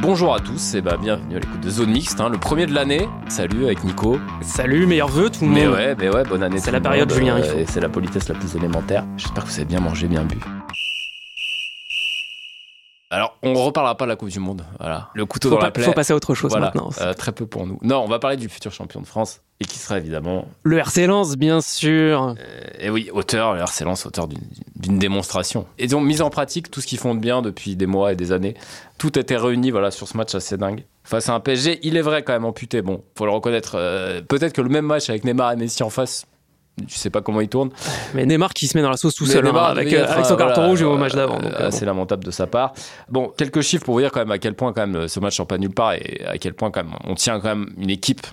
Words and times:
Bonjour 0.00 0.34
à 0.34 0.40
tous 0.40 0.74
et 0.74 0.80
bah 0.80 0.96
bienvenue 0.96 1.36
à 1.36 1.40
l'écoute 1.40 1.60
de 1.60 1.70
Zone 1.70 1.90
Mixte, 1.90 2.20
hein, 2.20 2.28
le 2.28 2.38
premier 2.38 2.66
de 2.66 2.74
l'année. 2.74 3.08
Salut 3.28 3.64
avec 3.64 3.82
Nico. 3.84 4.18
Salut, 4.42 4.86
meilleurs 4.86 5.08
vœux 5.08 5.30
tout 5.30 5.40
le 5.42 5.46
monde. 5.48 5.56
Mais 5.58 5.66
ouais, 5.68 5.94
mais 5.96 6.08
ouais, 6.08 6.22
bonne 6.24 6.42
année. 6.42 6.58
C'est 6.58 6.70
la 6.70 6.80
période, 6.80 7.08
monde, 7.10 7.18
Julien, 7.18 7.36
euh, 7.38 7.58
et 7.58 7.66
C'est 7.66 7.80
la 7.80 7.88
politesse 7.88 8.28
la 8.28 8.34
plus 8.34 8.54
élémentaire. 8.56 9.04
J'espère 9.16 9.44
que 9.44 9.48
vous 9.48 9.56
avez 9.56 9.64
bien 9.64 9.80
mangé, 9.80 10.06
bien 10.06 10.24
bu. 10.24 10.38
Alors, 13.10 13.36
on 13.42 13.54
reparlera 13.54 13.96
pas 13.96 14.04
de 14.04 14.10
la 14.10 14.16
Coupe 14.16 14.28
du 14.28 14.38
Monde. 14.38 14.64
Voilà, 14.78 15.08
le 15.14 15.24
couteau 15.24 15.48
Faut, 15.48 15.54
dans 15.54 15.60
pas- 15.60 15.66
la 15.66 15.70
plaie. 15.72 15.84
faut 15.84 15.92
passer 15.92 16.12
à 16.12 16.16
autre 16.16 16.34
chose 16.34 16.50
Voilà, 16.50 16.66
maintenant. 16.66 16.90
euh, 17.00 17.14
très 17.14 17.32
peu 17.32 17.46
pour 17.46 17.66
nous. 17.66 17.78
Non, 17.82 18.00
on 18.04 18.08
va 18.08 18.18
parler 18.18 18.36
du 18.36 18.48
futur 18.48 18.70
champion 18.72 19.00
de 19.00 19.06
France 19.06 19.40
et 19.60 19.64
qui 19.64 19.78
sera 19.78 19.98
évidemment 19.98 20.46
Le 20.62 20.78
RC 20.78 21.06
Lens, 21.06 21.36
bien 21.36 21.60
sûr. 21.60 22.34
Et 22.78 22.90
oui, 22.90 23.10
auteur, 23.12 23.54
le 23.54 23.60
RC 23.60 23.84
Lens, 23.84 24.06
auteur 24.06 24.28
d'une- 24.28 24.98
démonstration. 24.98 25.66
Et 25.78 25.86
donc, 25.88 26.04
mise 26.04 26.22
en 26.22 26.30
pratique, 26.30 26.70
tout 26.70 26.80
ce 26.80 26.86
qu'ils 26.86 26.98
font 26.98 27.14
de 27.14 27.20
bien 27.20 27.42
depuis 27.42 27.74
des 27.76 27.86
mois 27.86 28.12
et 28.12 28.16
des 28.16 28.30
années, 28.32 28.54
tout 28.98 29.10
a 29.16 29.20
été 29.20 29.36
réuni 29.36 29.70
voilà, 29.70 29.90
sur 29.90 30.06
ce 30.08 30.16
match 30.16 30.34
assez 30.34 30.56
dingue. 30.56 30.84
Face 31.04 31.28
à 31.28 31.34
un 31.34 31.40
PSG, 31.40 31.80
il 31.82 31.96
est 31.96 32.02
vrai 32.02 32.22
quand 32.22 32.32
même 32.32 32.44
amputé. 32.44 32.82
Bon, 32.82 33.02
faut 33.16 33.24
le 33.24 33.32
reconnaître. 33.32 33.72
euh, 33.74 34.20
Peut-être 34.22 34.52
que 34.52 34.60
le 34.60 34.68
même 34.68 34.84
match 34.86 35.08
avec 35.10 35.24
Neymar 35.24 35.52
et 35.52 35.56
Messi 35.56 35.82
en 35.82 35.90
face, 35.90 36.26
je 36.86 36.94
sais 36.94 37.10
pas 37.10 37.22
comment 37.22 37.40
il 37.40 37.48
tourne. 37.48 37.70
Mais 38.14 38.24
Neymar 38.26 38.52
qui 38.54 38.66
se 38.68 38.76
met 38.76 38.82
dans 38.82 38.90
la 38.90 38.96
sauce 38.96 39.14
tout 39.16 39.24
Mais 39.24 39.32
seul, 39.32 39.46
hein, 39.48 39.54
avec, 39.54 39.92
euh, 39.92 40.06
avec 40.06 40.24
son 40.26 40.34
euh, 40.34 40.36
carton 40.36 40.68
rouge 40.68 40.82
au 40.82 40.94
euh, 40.94 40.98
match 40.98 41.14
d'avant. 41.14 41.38
euh, 41.42 41.50
euh, 41.60 41.68
assez 41.68 41.84
lamentable 41.84 42.22
de 42.24 42.30
sa 42.30 42.46
part. 42.46 42.74
Bon, 43.08 43.32
quelques 43.36 43.62
chiffres 43.62 43.84
pour 43.84 43.94
vous 43.94 44.00
dire 44.00 44.12
quand 44.12 44.20
même 44.20 44.30
à 44.30 44.38
quel 44.38 44.54
point 44.54 44.72
quand 44.72 44.86
même 44.86 45.08
ce 45.08 45.18
match 45.18 45.36
sort 45.36 45.46
pas 45.46 45.58
nulle 45.58 45.74
part 45.74 45.94
et 45.94 46.22
à 46.26 46.38
quel 46.38 46.54
point 46.54 46.70
quand 46.70 46.84
même 46.84 46.94
on 47.04 47.14
tient 47.14 47.40
quand 47.40 47.48
même 47.56 47.70
une 47.78 47.90
équipe 47.90 48.26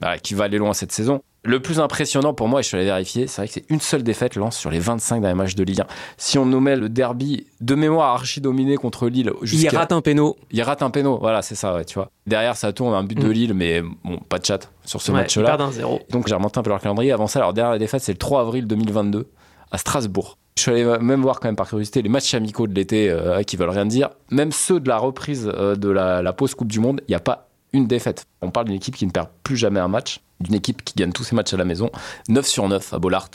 voilà, 0.00 0.18
qui 0.18 0.34
va 0.34 0.44
aller 0.44 0.58
loin 0.58 0.72
cette 0.72 0.92
saison. 0.92 1.20
Le 1.42 1.58
plus 1.60 1.80
impressionnant 1.80 2.34
pour 2.34 2.48
moi, 2.48 2.60
et 2.60 2.62
je 2.62 2.68
suis 2.68 2.76
allé 2.76 2.84
vérifier, 2.84 3.26
c'est 3.26 3.40
vrai 3.40 3.48
que 3.48 3.54
c'est 3.54 3.64
une 3.70 3.80
seule 3.80 4.02
défaite 4.02 4.34
lance 4.36 4.58
sur 4.58 4.70
les 4.70 4.78
25 4.78 5.22
derniers 5.22 5.34
matchs 5.34 5.54
de 5.54 5.64
Ligue 5.64 5.80
1. 5.80 5.86
Si 6.18 6.36
on 6.38 6.44
nommait 6.44 6.76
le 6.76 6.90
derby 6.90 7.46
de 7.62 7.74
mémoire 7.74 8.12
archi 8.14 8.42
dominé 8.42 8.76
contre 8.76 9.08
Lille, 9.08 9.32
il 9.42 9.68
rate 9.70 9.92
un 9.92 10.02
péno. 10.02 10.36
il 10.50 10.62
rate 10.62 10.82
un 10.82 10.90
péno. 10.90 11.16
Voilà, 11.18 11.40
c'est 11.40 11.54
ça, 11.54 11.74
ouais, 11.74 11.86
tu 11.86 11.94
vois. 11.94 12.10
Derrière, 12.26 12.56
ça 12.58 12.74
tourne 12.74 12.92
un 12.94 13.04
but 13.04 13.18
de 13.18 13.26
Mm. 13.28 13.32
Lille, 13.32 13.54
mais 13.54 13.80
bon, 14.04 14.18
pas 14.28 14.38
de 14.38 14.44
chat 14.44 14.70
sur 14.84 15.00
ce 15.00 15.12
Ouais, 15.12 15.18
match-là. 15.22 15.46
perd 15.46 15.62
un 15.62 15.72
zéro. 15.72 16.00
Donc 16.10 16.28
j'ai 16.28 16.34
remonté 16.34 16.58
un 16.58 16.62
peu 16.62 16.68
leur 16.70 16.80
calendrier. 16.80 17.10
Avant 17.12 17.26
ça, 17.26 17.40
leur 17.40 17.54
dernière 17.54 17.78
défaite, 17.78 18.02
c'est 18.02 18.12
le 18.12 18.18
3 18.18 18.42
avril 18.42 18.66
2022 18.66 19.26
à 19.70 19.78
Strasbourg. 19.78 20.36
Je 20.58 20.62
suis 20.64 20.72
allé 20.72 20.84
même 21.00 21.22
voir 21.22 21.40
quand 21.40 21.48
même 21.48 21.56
par 21.56 21.68
curiosité 21.68 22.02
les 22.02 22.10
matchs 22.10 22.34
amicaux 22.34 22.66
de 22.66 22.74
l'été 22.74 23.08
euh, 23.08 23.42
qui 23.44 23.56
veulent 23.56 23.70
rien 23.70 23.86
dire. 23.86 24.10
Même 24.30 24.52
ceux 24.52 24.78
de 24.78 24.88
la 24.88 24.98
reprise 24.98 25.50
euh, 25.54 25.74
de 25.74 25.88
la, 25.88 26.20
la 26.20 26.32
pause 26.34 26.54
Coupe 26.54 26.68
du 26.68 26.80
Monde, 26.80 27.00
il 27.08 27.12
n'y 27.12 27.14
a 27.14 27.20
pas 27.20 27.46
une 27.72 27.86
défaite. 27.86 28.24
On 28.42 28.50
parle 28.50 28.66
d'une 28.66 28.76
équipe 28.76 28.96
qui 28.96 29.06
ne 29.06 29.10
perd 29.10 29.28
plus 29.42 29.56
jamais 29.56 29.80
un 29.80 29.88
match, 29.88 30.20
d'une 30.40 30.54
équipe 30.54 30.84
qui 30.84 30.94
gagne 30.94 31.12
tous 31.12 31.24
ses 31.24 31.34
matchs 31.36 31.52
à 31.54 31.56
la 31.56 31.64
maison. 31.64 31.90
9 32.28 32.46
sur 32.46 32.68
9 32.68 32.94
à 32.94 32.98
Bollard. 32.98 33.28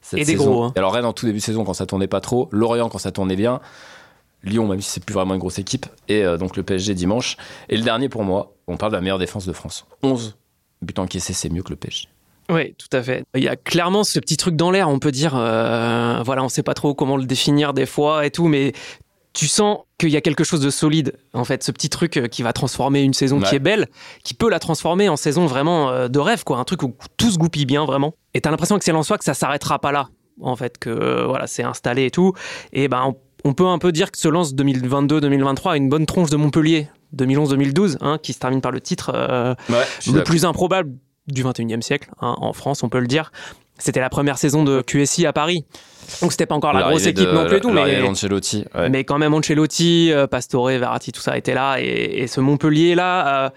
cette 0.00 0.20
Et 0.20 0.24
des 0.24 0.32
saison. 0.32 0.50
gros, 0.50 0.62
hein. 0.64 0.72
Alors 0.76 0.92
Rennes 0.92 1.04
en 1.04 1.12
tout 1.12 1.26
début 1.26 1.38
de 1.38 1.44
saison 1.44 1.64
quand 1.64 1.74
ça 1.74 1.86
tournait 1.86 2.06
pas 2.08 2.20
trop. 2.20 2.48
Lorient 2.52 2.88
quand 2.88 2.98
ça 2.98 3.12
tournait 3.12 3.36
bien. 3.36 3.60
Lyon, 4.42 4.66
même 4.68 4.80
si 4.80 4.90
c'est 4.90 5.04
plus 5.04 5.12
vraiment 5.14 5.34
une 5.34 5.40
grosse 5.40 5.58
équipe. 5.58 5.86
Et 6.08 6.24
euh, 6.24 6.36
donc 6.36 6.56
le 6.56 6.62
PSG 6.62 6.94
dimanche. 6.94 7.36
Et 7.68 7.76
le 7.76 7.82
dernier 7.82 8.08
pour 8.08 8.22
moi, 8.24 8.54
on 8.68 8.76
parle 8.76 8.92
de 8.92 8.96
la 8.96 9.00
meilleure 9.02 9.18
défense 9.18 9.46
de 9.46 9.52
France. 9.52 9.86
11 10.02 10.36
buts 10.82 10.94
encaissés, 10.98 11.32
c'est 11.32 11.48
mieux 11.48 11.62
que 11.62 11.70
le 11.70 11.76
PSG. 11.76 12.08
Oui, 12.48 12.74
tout 12.74 12.94
à 12.96 13.02
fait. 13.02 13.24
Il 13.34 13.42
y 13.42 13.48
a 13.48 13.56
clairement 13.56 14.04
ce 14.04 14.20
petit 14.20 14.36
truc 14.36 14.54
dans 14.54 14.70
l'air, 14.70 14.88
on 14.88 15.00
peut 15.00 15.10
dire. 15.10 15.34
euh, 15.36 16.22
voilà, 16.24 16.44
on 16.44 16.48
sait 16.48 16.62
pas 16.62 16.74
trop 16.74 16.94
comment 16.94 17.16
le 17.16 17.24
définir 17.24 17.74
des 17.74 17.86
fois 17.86 18.24
et 18.24 18.30
tout, 18.30 18.46
mais 18.46 18.72
tu 19.36 19.46
sens 19.48 19.78
qu'il 19.98 20.08
y 20.10 20.16
a 20.16 20.20
quelque 20.20 20.42
chose 20.44 20.60
de 20.60 20.70
solide. 20.70 21.12
En 21.34 21.44
fait, 21.44 21.62
ce 21.62 21.70
petit 21.70 21.88
truc 21.90 22.16
euh, 22.16 22.26
qui 22.26 22.42
va 22.42 22.52
transformer 22.52 23.02
une 23.02 23.14
saison 23.14 23.38
Ouais. 23.40 23.48
qui 23.48 23.54
est 23.54 23.58
belle, 23.60 23.86
qui 24.24 24.34
peut 24.34 24.48
la 24.50 24.58
transformer 24.58 25.08
en 25.08 25.16
saison 25.16 25.46
vraiment 25.46 25.90
euh, 25.90 26.08
de 26.08 26.18
rêve, 26.18 26.42
quoi. 26.42 26.58
Un 26.58 26.64
truc 26.64 26.82
où 26.82 26.96
tout 27.16 27.30
se 27.30 27.38
goupille 27.38 27.66
bien, 27.66 27.84
vraiment. 27.84 28.14
Et 28.34 28.40
t'as 28.40 28.50
l'impression 28.50 28.78
que 28.78 28.84
c'est 28.84 29.02
soi 29.02 29.18
que 29.18 29.24
ça 29.24 29.34
s'arrêtera 29.34 29.78
pas 29.78 29.92
là. 29.92 30.08
En 30.40 30.56
fait, 30.56 30.78
que 30.78 30.90
euh, 30.90 31.26
voilà, 31.26 31.46
c'est 31.46 31.62
installé 31.62 32.06
et 32.06 32.10
tout. 32.10 32.32
Et 32.72 32.88
ben, 32.88 33.02
on, 33.44 33.48
on 33.50 33.52
peut 33.54 33.66
un 33.66 33.78
peu 33.78 33.92
dire 33.92 34.10
que 34.10 34.18
ce 34.18 34.28
lance 34.28 34.54
2022-2023 34.54 35.70
a 35.72 35.76
une 35.76 35.88
bonne 35.88 36.06
tronche 36.06 36.30
de 36.30 36.36
Montpellier 36.36 36.88
2011-2012, 37.14 37.98
hein, 38.00 38.18
qui 38.22 38.32
se 38.32 38.38
termine 38.38 38.60
par 38.60 38.72
le 38.72 38.80
titre. 38.80 39.12
euh, 39.14 39.54
Ouais, 39.68 39.84
le 40.12 40.22
plus 40.24 40.44
improbable 40.44 40.92
du 41.26 41.42
21e 41.44 41.80
siècle, 41.82 42.10
hein, 42.20 42.36
en 42.38 42.52
France, 42.52 42.82
on 42.82 42.88
peut 42.88 43.00
le 43.00 43.06
dire. 43.06 43.32
C'était 43.78 44.00
la 44.00 44.08
première 44.08 44.38
saison 44.38 44.64
de 44.64 44.82
QSI 44.82 45.26
à 45.26 45.32
Paris. 45.32 45.64
Donc 46.22 46.32
c'était 46.32 46.46
pas 46.46 46.54
encore 46.54 46.72
la 46.72 46.88
grosse 46.88 47.06
équipe 47.06 47.28
non 47.30 47.46
plus, 47.46 47.56
et 47.56 47.60
tout, 47.60 47.70
mais, 47.70 47.82
ouais. 47.82 48.88
mais 48.88 49.04
quand 49.04 49.18
même 49.18 49.34
Ancelotti, 49.34 50.12
euh, 50.12 50.26
Pastore, 50.26 50.68
Verratti, 50.68 51.10
tout 51.12 51.20
ça 51.20 51.36
était 51.36 51.54
là. 51.54 51.78
Et, 51.80 52.22
et 52.22 52.26
ce 52.28 52.40
Montpellier-là, 52.40 53.46
euh, 53.46 53.50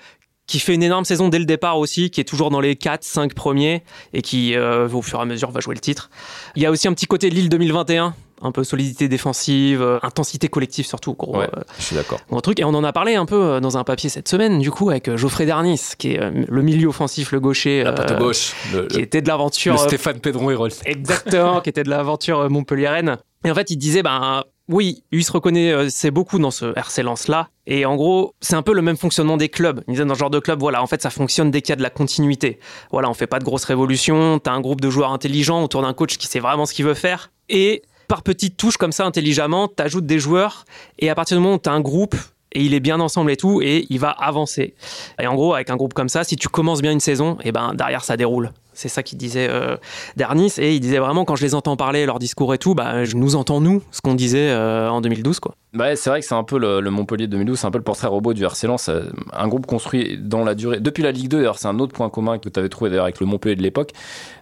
qui 0.50 0.60
fait 0.60 0.74
une 0.74 0.82
énorme 0.82 1.06
saison 1.06 1.30
dès 1.30 1.38
le 1.38 1.46
départ 1.46 1.78
aussi, 1.78 2.10
qui 2.10 2.20
est 2.20 2.26
toujours 2.26 2.50
dans 2.50 2.60
les 2.60 2.74
4-5 2.74 3.34
premiers, 3.36 3.84
et 4.14 4.24
qui, 4.24 4.56
euh, 4.56 4.90
au 4.90 5.04
fur 5.04 5.20
et 5.20 5.22
à 5.22 5.26
mesure, 5.26 5.52
va 5.52 5.60
jouer 5.60 5.76
le 5.76 5.80
titre. 5.80 6.10
Il 6.56 6.64
y 6.64 6.66
a 6.66 6.72
aussi 6.72 6.88
un 6.88 6.94
petit 6.94 7.06
côté 7.06 7.30
Lille 7.30 7.50
2021, 7.50 8.16
un 8.42 8.52
peu 8.52 8.64
solidité 8.64 9.08
défensive, 9.08 9.82
euh, 9.82 10.00
intensité 10.04 10.48
collective 10.48 10.86
surtout, 10.86 11.14
gros, 11.14 11.38
Ouais, 11.38 11.50
euh, 11.56 11.62
je 11.78 11.84
suis 11.84 11.96
d'accord. 11.96 12.20
Gros 12.30 12.42
truc. 12.42 12.60
Et 12.60 12.64
on 12.64 12.70
en 12.70 12.84
a 12.84 12.94
parlé 12.94 13.16
un 13.16 13.26
peu 13.26 13.36
euh, 13.42 13.60
dans 13.60 13.78
un 13.78 13.84
papier 13.84 14.10
cette 14.10 14.28
semaine, 14.28 14.60
du 14.60 14.72
coup, 14.72 14.90
avec 14.90 15.16
Geoffrey 15.16 15.46
Darnis, 15.46 15.82
qui 15.98 16.14
est 16.14 16.20
le 16.48 16.62
milieu 16.62 16.88
offensif, 16.88 17.32
le 17.32 17.40
gaucher, 17.40 17.84
La 17.84 17.94
patte 17.94 18.18
gauche. 18.18 18.54
Le, 18.74 18.88
qui 18.88 18.98
le- 18.98 19.04
était 19.04 19.22
de 19.22 19.28
l'aventure. 19.28 19.78
Stéphane 19.80 20.20
Pedron 20.20 20.50
Hérol. 20.52 20.72
Exactement, 20.86 21.62
qui 21.62 21.70
était 21.70 21.84
de 21.84 21.90
l'aventure 21.90 22.50
montpelliéraine. 22.50 23.18
Et 23.46 23.52
en 23.52 23.56
fait, 23.56 23.70
il 23.72 23.78
disait, 23.78 24.04
ben 24.04 24.44
oui, 24.68 25.04
lui 25.12 25.22
il 25.22 25.24
se 25.24 25.32
reconnaît, 25.32 25.90
c'est 25.90 26.12
beaucoup 26.12 26.38
dans 26.40 26.52
ce 26.52 26.78
RC 26.78 27.02
Lens 27.04 27.28
là. 27.30 27.48
Et 27.66 27.86
en 27.86 27.96
gros, 27.96 28.34
c'est 28.42 28.56
un 28.56 28.62
peu 28.62 28.74
le 28.74 28.82
même 28.82 28.98
fonctionnement 28.98 29.38
des 29.38 29.48
clubs. 29.50 29.82
Il 29.88 29.92
disait 29.94 30.06
dans 30.06 30.14
ce 30.14 30.20
genre 30.20 30.30
de 30.30 30.40
club, 30.40 30.60
voilà, 30.60 30.84
en 30.84 30.88
fait, 30.88 31.02
ça 31.02 31.10
fonctionne 31.10 31.50
dès 31.50 31.62
qu'il 31.62 31.70
y 31.70 31.74
a 31.74 31.76
de 31.78 31.82
la 31.82 31.90
continuité. 31.90 32.60
Voilà, 32.92 33.10
on 33.10 33.14
fait 33.14 33.28
pas 33.28 33.40
de 33.40 33.46
grosses 33.46 33.64
révolutions. 33.64 34.40
T'as 34.40 34.52
un 34.52 34.60
groupe 34.62 34.82
de 34.82 34.90
joueurs 34.90 35.12
intelligents 35.14 35.64
autour 35.64 35.82
d'un 35.84 35.94
coach 35.94 36.18
qui 36.18 36.28
sait 36.28 36.40
vraiment 36.40 36.66
ce 36.66 36.74
qu'il 36.74 36.86
veut 36.86 36.94
faire. 36.94 37.32
Et 37.48 37.82
par 38.10 38.24
petites 38.24 38.58
touches 38.58 38.76
comme 38.76 38.92
ça, 38.92 39.06
intelligemment, 39.06 39.70
t'ajoutes 39.70 40.06
des 40.06 40.20
joueurs. 40.20 40.66
Et 40.98 41.10
à 41.10 41.16
partir 41.16 41.38
du 41.38 41.44
moment 41.44 41.56
où 41.56 41.60
t'as 41.60 41.72
un 41.72 41.80
groupe 41.80 42.16
et 42.52 42.64
il 42.64 42.74
est 42.74 42.80
bien 42.80 43.00
ensemble 43.00 43.32
et 43.32 43.38
tout, 43.38 43.62
et 43.62 43.86
il 43.90 44.00
va 44.00 44.10
avancer. 44.10 44.74
Et 45.22 45.28
en 45.28 45.36
gros, 45.36 45.54
avec 45.54 45.70
un 45.70 45.76
groupe 45.76 45.94
comme 45.94 46.10
ça, 46.10 46.24
si 46.24 46.36
tu 46.36 46.50
commences 46.50 46.82
bien 46.82 46.92
une 46.92 47.00
saison, 47.00 47.38
et 47.44 47.52
ben 47.52 47.76
derrière 47.76 48.04
ça 48.04 48.18
déroule. 48.18 48.52
C'est 48.80 48.88
ça 48.88 49.04
qu'il 49.04 49.18
disait 49.18 49.50
euh, 49.50 49.76
Darnis, 50.16 50.54
et 50.58 50.74
il 50.74 50.80
disait 50.80 51.00
vraiment 51.00 51.26
quand 51.26 51.36
je 51.36 51.44
les 51.44 51.54
entends 51.54 51.76
parler, 51.76 52.06
leur 52.06 52.18
discours 52.18 52.54
et 52.54 52.58
tout, 52.58 52.76
bah, 52.76 53.04
je 53.04 53.18
nous 53.18 53.36
entends 53.36 53.60
nous, 53.60 53.84
ce 53.92 54.00
qu'on 54.00 54.16
disait 54.16 54.52
euh, 54.52 54.90
en 54.90 55.02
2012 55.02 55.42
quoi. 55.42 55.56
Ouais, 55.78 55.98
c'est 55.98 56.10
vrai 56.10 56.22
que 56.22 56.26
c'est 56.26 56.34
un 56.34 56.46
peu 56.46 56.58
le, 56.58 56.90
Montpellier 56.90 57.28
2012, 57.28 57.60
c'est 57.60 57.68
un 57.68 57.72
peu 57.72 57.78
le 57.78 57.84
portrait 57.84 58.08
robot 58.08 58.34
du 58.34 58.46
RC 58.46 58.68
euh, 58.88 59.10
Un 59.34 59.50
groupe 59.50 59.66
construit 59.66 60.18
dans 60.18 60.46
la 60.46 60.56
durée. 60.56 60.80
Depuis 60.80 61.04
la 61.04 61.12
Ligue 61.12 61.28
2, 61.28 61.40
d'ailleurs, 61.40 61.60
c'est 61.60 61.68
un 61.68 61.78
autre 61.80 61.92
point 61.92 62.10
commun 62.10 62.38
que 62.38 62.48
tu 62.48 62.58
avais 62.58 62.70
trouvé 62.70 62.90
d'ailleurs 62.90 63.04
avec 63.04 63.20
le 63.20 63.26
Montpellier 63.26 63.58
de 63.58 63.64
l'époque. 63.64 63.92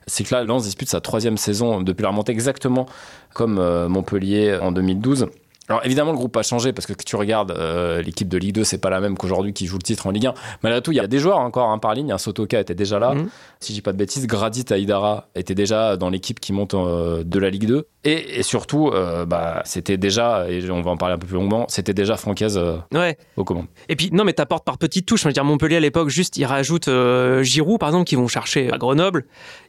C'est 0.05 0.23
que 0.23 0.35
là, 0.35 0.43
Lens 0.43 0.65
dispute 0.65 0.87
sa 0.87 1.01
troisième 1.01 1.37
saison 1.37 1.81
depuis 1.81 2.03
la 2.03 2.09
remontée 2.09 2.31
exactement 2.31 2.85
comme 3.33 3.55
Montpellier 3.87 4.59
en 4.61 4.71
2012. 4.71 5.29
Alors 5.69 5.85
évidemment, 5.85 6.11
le 6.11 6.17
groupe 6.17 6.35
a 6.37 6.43
changé 6.43 6.71
parce 6.71 6.85
que 6.85 6.93
que 6.93 7.03
tu 7.03 7.15
regardes 7.15 7.51
euh, 7.51 8.01
l'équipe 8.01 8.27
de 8.27 8.37
Ligue 8.37 8.55
2, 8.55 8.63
c'est 8.63 8.77
pas 8.77 8.89
la 8.89 9.01
même 9.01 9.17
qu'aujourd'hui 9.17 9.53
qui 9.53 9.67
joue 9.67 9.77
le 9.77 9.83
titre 9.83 10.07
en 10.07 10.11
Ligue 10.11 10.27
1. 10.27 10.33
Malgré 10.63 10.81
tout, 10.81 10.91
il 10.91 10.95
y 10.95 10.99
a 10.99 11.07
des 11.07 11.19
joueurs 11.19 11.39
encore 11.39 11.69
hein, 11.69 11.77
par 11.77 11.93
ligne. 11.93 12.11
Un 12.11 12.17
Sotoka 12.17 12.59
était 12.59 12.75
déjà 12.75 12.99
là. 12.99 13.13
Mhm. 13.13 13.29
Si 13.59 13.73
je 13.73 13.77
dis 13.77 13.81
pas 13.81 13.91
de 13.91 13.97
bêtises, 13.97 14.27
Gradit 14.27 14.65
Aïdara 14.69 15.27
était 15.35 15.55
déjà 15.55 15.97
dans 15.97 16.09
l'équipe 16.09 16.39
qui 16.39 16.53
monte 16.53 16.73
euh, 16.73 17.23
de 17.23 17.39
la 17.39 17.49
Ligue 17.49 17.65
2. 17.65 17.87
Et, 18.09 18.39
et 18.39 18.43
surtout, 18.43 18.87
euh, 18.87 19.25
bah, 19.25 19.61
c'était 19.65 19.97
déjà, 19.97 20.49
et 20.49 20.69
on 20.71 20.81
va 20.81 20.91
en 20.91 20.97
parler 20.97 21.15
un 21.15 21.17
peu 21.17 21.27
plus 21.27 21.35
longuement, 21.35 21.65
c'était 21.67 21.93
déjà 21.93 22.15
Francaise 22.15 22.57
euh, 22.57 22.77
Ouais. 22.93 23.17
aux 23.35 23.43
commandes. 23.43 23.65
Et 23.89 23.97
puis 23.97 24.09
non, 24.13 24.23
mais 24.23 24.31
t'apportes 24.31 24.63
par 24.63 24.77
petites 24.77 25.05
touches. 25.05 25.23
Je 25.23 25.27
veux 25.27 25.33
dire, 25.33 25.43
Montpellier 25.43 25.75
à 25.75 25.79
l'époque, 25.81 26.07
juste 26.07 26.37
ils 26.37 26.45
rajoutent 26.45 26.87
euh, 26.87 27.43
Giroud 27.43 27.79
par 27.79 27.89
exemple, 27.89 28.05
qui 28.05 28.15
vont 28.15 28.29
chercher 28.29 28.71
à 28.71 28.77
Grenoble. 28.77 29.25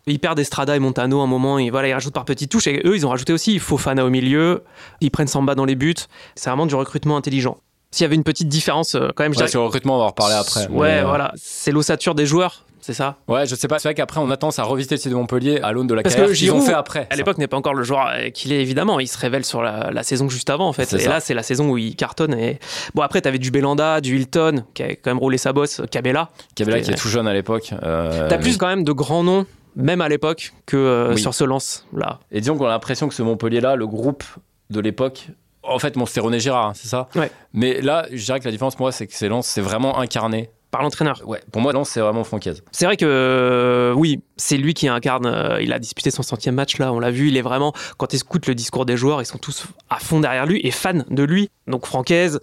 Ils 0.07 0.21
perdent 0.21 0.39
Estrada 0.39 0.77
et 0.77 0.79
Montano 0.79 1.21
à 1.21 1.25
un 1.25 1.27
moment. 1.27 1.59
Et 1.59 1.71
voilà, 1.71 1.89
ils 1.89 1.93
rajoutent 1.95 2.15
par 2.15 2.25
petites 2.25 2.51
touches. 2.51 2.69
Et 2.69 2.81
eux, 2.85 2.95
ils 2.95 3.05
ont 3.05 3.11
rajouté 3.11 3.33
aussi 3.33 3.59
Fofana 3.59 4.05
au 4.05 4.11
milieu. 4.11 4.63
Ils 5.01 5.11
prennent 5.11 5.27
Samba 5.27 5.55
dans 5.57 5.65
les 5.65 5.75
buts. 5.75 5.95
C'est 6.37 6.49
vraiment 6.49 6.67
du 6.67 6.77
recrutement 6.77 7.17
intelligent. 7.17 7.59
S'il 7.91 8.05
y 8.05 8.07
avait 8.07 8.17
une 8.17 8.23
petite 8.23 8.49
différence, 8.49 8.95
euh, 8.95 9.09
quand 9.17 9.25
même, 9.25 9.33
je 9.33 9.39
Ouais, 9.39 9.45
dirais- 9.45 9.49
sur 9.51 9.61
le 9.61 9.67
recrutement, 9.67 9.95
on 9.97 9.99
va 9.99 10.05
en 10.05 10.09
reparler 10.09 10.35
après. 10.35 10.69
Ouais, 10.69 10.89
Mais, 10.97 10.99
euh, 11.01 11.07
voilà. 11.07 11.33
C'est 11.37 11.73
l'ossature 11.73 12.15
des 12.15 12.27
joueurs, 12.27 12.65
c'est 12.81 12.93
ça 12.95 13.17
Ouais, 13.29 13.47
je 13.47 13.55
sais 13.55 13.69
pas. 13.69 13.79
C'est 13.79 13.89
vrai 13.89 13.95
qu'après, 13.95 14.21
on 14.21 14.31
attend 14.31 14.51
à 14.57 14.63
revisiter 14.63 14.95
le 14.97 15.01
site 15.01 15.11
de 15.11 15.17
Montpellier 15.17 15.61
à 15.63 15.73
l'aune 15.73 15.87
de 15.87 15.95
la 15.95 16.03
Parce 16.03 16.15
carrière 16.15 16.33
que 16.33 16.39
qu'ils 16.39 16.53
ont 16.53 16.61
fait 16.61 16.73
après. 16.73 17.07
À 17.11 17.17
l'époque, 17.17 17.39
n'est 17.39 17.47
pas 17.49 17.57
encore 17.57 17.75
le 17.75 17.83
joueur 17.83 18.09
euh, 18.09 18.31
qu'il 18.31 18.53
est, 18.53 18.61
évidemment. 18.61 19.01
Il 19.01 19.07
se 19.09 19.19
révèle 19.19 19.45
sur 19.45 19.63
la, 19.63 19.91
la 19.91 20.03
saison 20.03 20.29
juste 20.29 20.51
avant, 20.51 20.69
en 20.69 20.73
fait. 20.73 20.85
C'est 20.85 20.97
Et 20.97 21.01
ça. 21.01 21.11
là, 21.11 21.21
c'est 21.21 21.35
la 21.35 21.43
saison 21.43 21.71
où 21.71 21.79
il 21.79 21.97
cartonne. 21.97 22.35
Et... 22.35 22.59
Bon, 22.95 23.03
après, 23.03 23.21
t'avais 23.21 23.39
du 23.39 23.51
Belanda, 23.51 24.01
du 24.01 24.17
Hilton, 24.17 24.65
qui 24.75 24.83
a 24.83 24.89
quand 24.97 25.11
même 25.11 25.19
roulé 25.19 25.39
sa 25.39 25.53
bosse, 25.53 25.83
Cabella. 25.91 26.31
Cabella 26.55 26.81
qui 26.81 26.91
est 26.91 26.95
tout 26.95 27.09
jeune 27.09 27.27
à 27.29 27.33
l'époque. 27.35 27.73
euh, 27.83 28.29
T'as 28.29 28.39
plus 28.39 28.57
quand 28.57 28.69
même 28.69 28.85
de 28.85 28.93
grands 28.93 29.25
noms 29.25 29.47
même 29.77 30.01
à 30.01 30.09
l'époque, 30.09 30.53
que 30.67 30.77
euh, 30.77 31.17
sur 31.17 31.35
ce 31.35 31.45
lance-là. 31.45 32.19
Et 32.33 32.41
disons 32.41 32.57
qu'on 32.59 32.67
a 32.67 32.71
l'impression 32.71 33.07
que 33.07 33.15
ce 33.15 33.23
Montpellier-là, 33.23 33.77
le 33.77 33.87
groupe 33.87 34.25
de 34.71 34.81
l'époque, 34.81 35.29
en 35.63 35.79
fait, 35.79 35.95
bon, 35.95 36.05
c'était 36.05 36.19
René 36.21 36.41
Girard, 36.41 36.67
hein, 36.69 36.73
c'est 36.75 36.89
ça 36.89 37.09
Ouais. 37.15 37.31
Mais 37.53 37.81
là, 37.81 38.07
je 38.11 38.25
dirais 38.25 38.41
que 38.41 38.45
la 38.47 38.51
différence, 38.51 38.75
pour 38.75 38.85
moi, 38.85 38.93
c'est 38.93 39.07
que 39.07 39.13
c'est 39.15 39.29
Lens, 39.29 39.47
c'est 39.47 39.61
vraiment 39.61 40.01
incarné. 40.01 40.51
Par 40.71 40.83
l'entraîneur. 40.83 41.23
Ouais, 41.27 41.41
pour 41.51 41.63
moi, 41.63 41.73
Lens, 41.73 41.89
c'est 41.89 42.01
vraiment 42.01 42.25
Francaise. 42.25 42.63
C'est 42.73 42.85
vrai 42.85 42.99
que 42.99 43.07
euh, 43.09 43.95
oui, 43.95 44.21
c'est 44.37 44.59
lui 44.59 44.75
qui 44.75 44.87
incarne. 44.87 45.25
euh, 45.25 45.63
il 45.63 45.73
a 45.73 45.79
disputé 45.79 46.11
son 46.11 46.23
centième 46.23 46.55
match 46.57 46.77
là, 46.79 46.93
on 46.93 47.01
l'a 47.01 47.11
vu. 47.11 47.29
Il 47.29 47.37
est 47.39 47.43
vraiment 47.43 47.73
quand 47.97 48.13
il 48.13 48.17
écoute 48.17 48.47
le 48.47 48.55
discours 48.55 48.85
des 48.85 48.97
joueurs, 48.99 49.23
ils 49.23 49.27
sont 49.27 49.39
tous 49.39 49.65
à 49.89 49.99
fond 49.99 50.21
derrière 50.21 50.45
lui 50.45 50.61
et 50.63 50.71
fans 50.71 51.05
de 51.09 51.23
lui. 51.23 51.49
Donc 51.69 51.87
Francaise, 51.87 52.39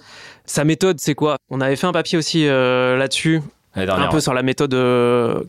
sa 0.46 0.64
méthode, 0.64 1.00
c'est 1.00 1.14
quoi? 1.14 1.38
On 1.52 1.62
avait 1.62 1.76
fait 1.76 1.86
un 1.86 1.92
papier 1.92 2.18
aussi 2.18 2.48
euh, 2.48 2.98
là-dessus, 2.98 3.42
un 3.76 4.08
peu 4.08 4.20
sur 4.20 4.34
la 4.34 4.42
méthode 4.42 4.72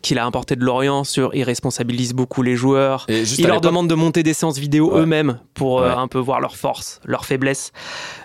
qu'il 0.02 0.18
a 0.18 0.26
importée 0.26 0.56
de 0.56 0.64
Lorient, 0.64 1.04
sur 1.04 1.34
il 1.34 1.44
responsabilise 1.44 2.12
beaucoup 2.12 2.42
les 2.42 2.56
joueurs. 2.56 3.06
Il 3.08 3.46
leur 3.46 3.62
demande 3.62 3.88
de 3.88 3.94
monter 3.94 4.22
des 4.22 4.34
séances 4.34 4.58
vidéo 4.58 4.92
Ouais. 4.92 5.00
eux-mêmes 5.00 5.38
pour 5.54 5.76
Ouais. 5.76 5.88
un 5.88 6.08
peu 6.08 6.18
voir 6.18 6.40
leurs 6.40 6.56
forces, 6.56 7.00
leurs 7.06 7.24
faiblesses. 7.24 7.72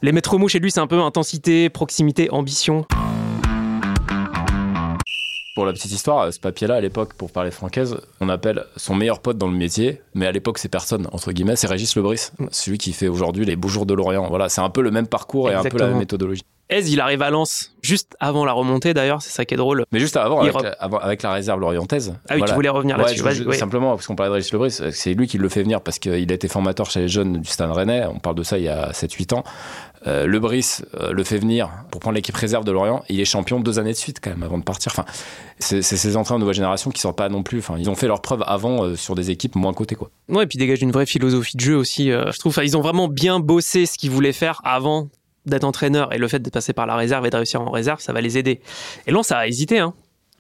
Les 0.02 0.12
maîtres 0.12 0.38
mots 0.38 0.50
chez 0.50 0.60
lui, 0.60 0.72
c'est 0.72 0.80
un 0.82 0.88
peu 0.88 1.00
intensité, 1.00 1.70
proximité, 1.70 2.30
ambition. 2.32 2.86
Pour 5.62 5.68
la 5.68 5.74
petite 5.74 5.92
histoire, 5.92 6.34
ce 6.34 6.40
papier-là, 6.40 6.74
à 6.78 6.82
l'époque, 6.82 7.14
pour 7.14 7.30
parler 7.30 7.52
francaise, 7.52 7.96
on 8.20 8.30
appelle 8.30 8.66
son 8.78 8.96
meilleur 8.96 9.20
pote 9.20 9.38
dans 9.38 9.46
le 9.48 9.56
métier, 9.56 10.02
mais 10.16 10.26
à 10.26 10.32
l'époque, 10.32 10.58
c'est 10.58 10.70
personne, 10.70 11.08
entre 11.12 11.32
guillemets, 11.34 11.56
c'est 11.56 11.68
Régis 11.68 11.96
Lebris, 11.96 12.32
Mm. 12.40 12.48
celui 12.50 12.80
qui 12.80 12.94
fait 12.94 13.08
aujourd'hui 13.08 13.46
les 13.46 13.56
beaux 13.56 13.68
jours 13.68 13.86
de 13.86 13.94
Lorient. 13.94 14.28
Voilà, 14.28 14.50
c'est 14.50 14.62
un 14.62 14.72
peu 14.72 14.82
le 14.82 14.90
même 14.90 15.06
parcours 15.06 15.52
et 15.52 15.54
un 15.54 15.62
peu 15.62 15.78
la 15.78 15.90
même 15.90 16.00
méthodologie. 16.00 16.42
Ez, 16.72 16.90
il 16.90 17.00
arrive 17.02 17.22
à 17.22 17.30
Lens 17.30 17.74
juste 17.84 18.16
avant 18.20 18.46
la 18.46 18.54
remontée 18.54 18.94
d'ailleurs, 18.94 19.22
c'est 19.22 19.32
ça 19.32 19.44
qui 19.46 19.54
est 19.56 19.58
drôle. 19.58 19.84
Mais 19.92 20.00
juste 20.00 20.16
avant, 20.16 20.40
avec, 20.40 20.54
re- 20.54 20.64
la, 20.64 20.72
avant- 20.80 21.00
avec 21.00 21.22
la 21.22 21.32
réserve 21.34 21.60
lorientaise. 21.60 22.14
Ah 22.30 22.34
oui, 22.34 22.38
voilà. 22.40 22.46
tu 22.52 22.56
voulais 22.56 22.70
revenir 22.70 22.98
Ouais, 22.98 23.04
là-dessus. 23.04 23.44
je- 23.44 23.44
ouais. 23.44 23.58
Simplement, 23.58 23.92
parce 23.96 24.08
qu'on 24.08 24.16
parlait 24.16 24.30
de 24.30 24.36
Régis 24.36 24.54
Lebris, 24.54 24.80
c'est 24.92 25.14
lui 25.14 25.28
qui 25.28 25.38
le 25.38 25.50
fait 25.50 25.64
venir 25.64 25.82
parce 25.82 26.00
qu'il 26.00 26.12
a 26.14 26.18
été 26.34 26.48
formateur 26.48 26.90
chez 26.90 27.02
les 27.02 27.08
jeunes 27.10 27.40
du 27.42 27.50
Stade 27.50 27.72
Rennais. 27.72 28.06
On 28.06 28.20
parle 28.20 28.36
de 28.36 28.44
ça 28.44 28.58
il 28.58 28.64
y 28.64 28.70
a 28.70 28.92
7-8 28.94 29.34
ans. 29.36 29.44
Euh, 30.08 30.26
Lebris 30.26 30.80
euh, 31.00 31.12
le 31.12 31.24
fait 31.24 31.38
venir 31.38 31.70
pour 31.92 32.02
prendre 32.02 32.16
l'équipe 32.16 32.36
réserve 32.36 32.64
de 32.66 32.72
Lorient. 32.72 33.04
Il 33.10 33.20
est 33.20 33.26
champion 33.26 33.60
deux 33.60 33.78
années 33.78 33.92
de 33.92 33.98
suite 33.98 34.20
quand 34.22 34.32
même 34.32 34.42
avant 34.44 34.58
de 34.58 34.64
partir. 34.64 34.92
Enfin, 34.96 35.06
c'est 35.60 35.82
ces 35.84 36.18
entraîneurs 36.18 36.40
de 36.40 36.44
nouvelle 36.44 36.56
génération 36.56 36.90
qui 36.90 37.02
sortent 37.02 37.18
pas 37.18 37.30
non 37.30 37.44
plus. 37.44 37.60
Enfin, 37.60 37.76
ils 37.78 37.90
ont 37.90 37.96
fait 37.96 38.08
leurs 38.08 38.22
preuves 38.22 38.44
avant 38.48 38.84
euh, 38.84 38.96
sur 38.96 39.14
des 39.16 39.30
équipes 39.30 39.56
moins 39.56 39.74
cotées 39.74 39.96
quoi. 39.96 40.10
Ouais, 40.30 40.44
et 40.44 40.48
puis 40.48 40.58
dégage 40.58 40.82
une 40.82 40.92
vraie 40.92 41.06
philosophie 41.06 41.56
de 41.58 41.62
jeu 41.62 41.76
aussi. 41.76 42.12
euh, 42.12 42.32
je 42.32 42.40
trouve, 42.40 42.52
Enfin, 42.52 42.64
ils 42.64 42.76
ont 42.78 42.82
vraiment 42.82 43.08
bien 43.08 43.40
bossé 43.40 43.86
ce 43.86 43.98
qu'ils 43.98 44.10
voulaient 44.12 44.34
faire 44.34 44.62
avant 44.64 45.10
d'être 45.46 45.64
entraîneur. 45.64 46.14
Et 46.14 46.18
le 46.18 46.28
fait 46.28 46.40
de 46.40 46.50
passer 46.50 46.74
par 46.74 46.86
la 46.86 46.96
réserve 46.96 47.26
et 47.26 47.30
de 47.30 47.36
réussir 47.36 47.62
en 47.62 47.70
réserve, 47.70 48.00
ça 48.00 48.14
va 48.14 48.22
les 48.22 48.38
aider. 48.38 48.62
Et 49.08 49.12
Lens 49.12 49.32
a 49.32 49.48
hésité, 49.48 49.80
hein, 49.80 49.94